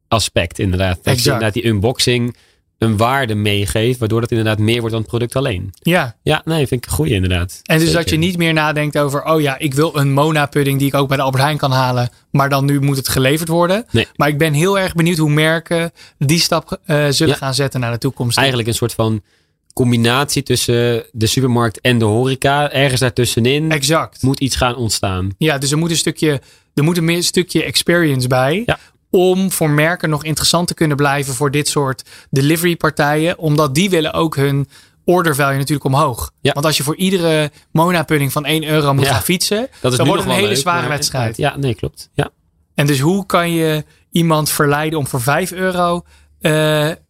aspect 0.08 0.60
inderdaad. 0.60 0.96
Dat 0.96 1.04
je 1.04 1.10
Exact. 1.12 1.26
inderdaad 1.28 1.54
die 1.54 1.66
unboxing 1.66 2.36
een 2.78 2.98
waarde 2.98 3.36
meegeeft, 3.36 4.00
waardoor 4.00 4.22
dat 4.22 4.30
inderdaad 4.32 4.58
meer 4.60 4.78
wordt 4.78 4.92
dan 4.92 5.00
het 5.02 5.10
product 5.10 5.36
alleen. 5.36 5.70
Ja, 5.74 6.16
Ja, 6.24 6.42
nee, 6.46 6.68
vind 6.68 6.84
ik 6.84 6.90
een 6.90 6.96
goeie 6.96 7.14
inderdaad. 7.14 7.60
En 7.64 7.78
dus 7.78 7.86
Zeker. 7.88 8.02
dat 8.04 8.10
je 8.10 8.18
niet 8.18 8.38
meer 8.38 8.54
nadenkt 8.54 8.98
over, 8.98 9.24
oh 9.26 9.42
ja, 9.42 9.58
ik 9.60 9.74
wil 9.74 9.98
een 9.98 10.14
Mona 10.14 10.46
pudding 10.46 10.80
die 10.80 10.88
ik 10.88 10.94
ook 10.96 11.08
bij 11.08 11.18
de 11.18 11.24
Albert 11.24 11.44
Heijn 11.44 11.58
kan 11.58 11.72
halen. 11.72 12.10
Maar 12.32 12.50
dan 12.50 12.66
nu 12.66 12.80
moet 12.82 12.98
het 12.98 13.08
geleverd 13.10 13.50
worden. 13.50 13.86
Nee. 13.92 14.08
Maar 14.16 14.28
ik 14.28 14.38
ben 14.38 14.54
heel 14.54 14.80
erg 14.80 14.94
benieuwd 14.96 15.18
hoe 15.18 15.30
merken 15.30 15.92
die 16.18 16.40
stap 16.40 16.80
eh, 16.86 17.06
zullen 17.10 17.34
Ja. 17.34 17.40
gaan 17.40 17.54
zetten 17.54 17.80
naar 17.80 17.92
de 17.92 17.98
toekomst. 17.98 18.38
Eigenlijk 18.38 18.68
een 18.68 18.74
soort 18.74 18.94
van 18.94 19.22
combinatie 19.74 20.44
tussen 20.44 21.06
de 21.12 21.28
supermarkt 21.28 21.82
en 21.82 21.98
de 22.00 22.06
horeca. 22.06 22.72
Ergens 22.72 23.00
daartussenin 23.00 23.72
Exact. 23.72 24.22
moet 24.22 24.40
iets 24.40 24.56
gaan 24.56 24.76
ontstaan. 24.76 25.30
Ja, 25.38 25.58
dus 25.58 25.72
er 25.72 25.78
moet 25.78 25.90
een 25.90 25.98
stukje, 25.98 26.42
er 26.74 26.84
moet 26.84 26.98
een 26.98 27.24
stukje 27.24 27.64
experience 27.64 28.28
bij. 28.28 28.64
Ja. 28.66 28.80
Om 29.10 29.52
voor 29.52 29.70
merken 29.70 30.10
nog 30.10 30.24
interessant 30.24 30.68
te 30.68 30.74
kunnen 30.74 30.98
blijven 30.98 31.34
voor 31.34 31.52
dit 31.52 31.68
soort 31.68 32.04
delivery 32.30 32.76
partijen. 32.76 33.38
Omdat 33.38 33.76
die 33.76 33.90
willen 33.90 34.14
ook 34.14 34.36
hun 34.36 34.68
order 35.06 35.36
value 35.36 35.58
natuurlijk 35.58 35.86
omhoog. 35.86 36.32
Ja. 36.42 36.52
Want 36.54 36.66
als 36.66 36.78
je 36.78 36.84
voor 36.84 36.96
iedere 36.96 37.52
Mona 37.72 38.04
pudding 38.04 38.32
van 38.32 38.46
1 38.46 38.64
euro 38.64 38.94
moet 38.94 39.06
Ja. 39.06 39.12
gaan 39.14 39.22
fietsen. 39.24 39.68
Dat 39.82 39.92
is 39.92 39.98
dan 39.98 40.08
wordt 40.08 40.22
het 40.22 40.32
een 40.32 40.38
hele 40.38 40.48
leuk, 40.52 40.58
zware 40.58 40.88
wedstrijd. 40.88 41.38
Ja, 41.38 41.58
nee, 41.58 41.76
klopt. 41.76 42.10
Ja. 42.14 42.30
En 42.76 42.88
dus 42.88 43.00
hoe 43.00 43.26
kan 43.26 43.52
je 43.52 43.84
iemand 44.12 44.50
verleiden 44.50 45.00
om 45.00 45.08
voor 45.08 45.22
5 45.22 45.52
euro, 45.52 46.04
eh, 46.44 46.52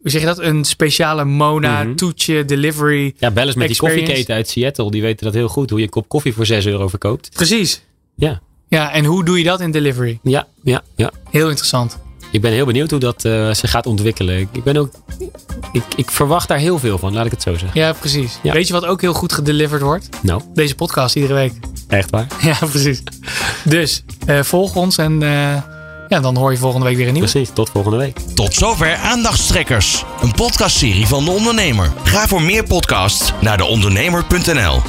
hoe 0.01 0.09
zeg 0.11 0.21
je 0.21 0.27
dat, 0.27 0.39
een 0.39 0.63
speciale 0.63 1.25
Mona 1.25 1.83
Mhm. 1.83 1.95
toetje 1.95 2.45
delivery. 2.45 3.13
ja, 3.17 3.31
bel 3.31 3.45
eens 3.45 3.55
met 3.55 3.67
die 3.67 3.77
koffieketen 3.77 4.35
uit 4.35 4.49
Seattle. 4.49 4.91
Die 4.91 5.01
weten 5.01 5.25
dat 5.25 5.33
heel 5.33 5.47
goed. 5.47 5.69
Hoe 5.69 5.79
je 5.79 5.85
een 5.85 5.91
kop 5.91 6.07
koffie 6.07 6.33
voor 6.33 6.45
6 6.45 6.65
euro 6.65 6.87
verkoopt. 6.87 7.29
Precies. 7.33 7.81
Ja. 8.15 8.41
Ja, 8.67 8.91
en 8.91 9.05
hoe 9.05 9.25
doe 9.25 9.37
je 9.37 9.43
dat 9.43 9.59
in 9.59 9.71
delivery? 9.71 10.19
Ja, 10.23 10.47
ja, 10.63 10.81
ja. 10.95 11.11
Heel 11.29 11.47
interessant. 11.47 11.97
Ik 12.31 12.41
ben 12.41 12.51
heel 12.51 12.65
benieuwd 12.65 12.89
hoe 12.91 12.99
dat 12.99 13.25
uh, 13.25 13.53
zich 13.53 13.69
gaat 13.69 13.85
ontwikkelen. 13.85 14.39
Ik, 14.51 14.63
ben 14.63 14.77
ook, 14.77 14.91
ik, 15.71 15.83
ik, 15.95 16.11
verwacht 16.11 16.47
daar 16.47 16.57
heel 16.57 16.79
veel 16.79 16.97
van, 16.97 17.13
laat 17.13 17.25
ik 17.25 17.31
het 17.31 17.41
zo 17.41 17.51
zeggen. 17.57 17.79
Ja, 17.81 17.93
precies. 17.93 18.39
Ja. 18.43 18.53
Weet 18.53 18.67
je 18.67 18.73
wat 18.73 18.85
ook 18.85 19.01
heel 19.01 19.13
goed 19.13 19.33
gedeliverd 19.33 19.81
wordt? 19.81 20.09
Nou. 20.21 20.41
Deze 20.53 20.75
podcast 20.75 21.15
iedere 21.15 21.33
week. 21.33 21.53
Echt 21.87 22.09
waar? 22.09 22.27
Ja, 22.41 22.57
precies. 22.59 23.03
Dus 23.63 24.03
uh, 24.27 24.43
volg 24.43 24.75
ons 24.75 24.97
en 24.97 25.21
uh, 25.21 25.63
ja, 26.07 26.19
dan 26.19 26.37
hoor 26.37 26.51
je 26.51 26.57
volgende 26.57 26.85
week 26.85 26.97
weer 26.97 27.07
een 27.07 27.13
nieuw. 27.13 27.23
Precies, 27.23 27.49
tot 27.53 27.69
volgende 27.69 27.97
week. 27.97 28.19
Tot 28.33 28.53
zover 28.53 28.95
Aandachtstrekkers, 28.95 30.03
een 30.21 30.31
podcastserie 30.31 31.07
van 31.07 31.25
De 31.25 31.31
Ondernemer. 31.31 31.93
Ga 32.03 32.27
voor 32.27 32.41
meer 32.41 32.63
podcasts 32.63 33.33
naar 33.41 33.57
deondernemer.nl. 33.57 34.81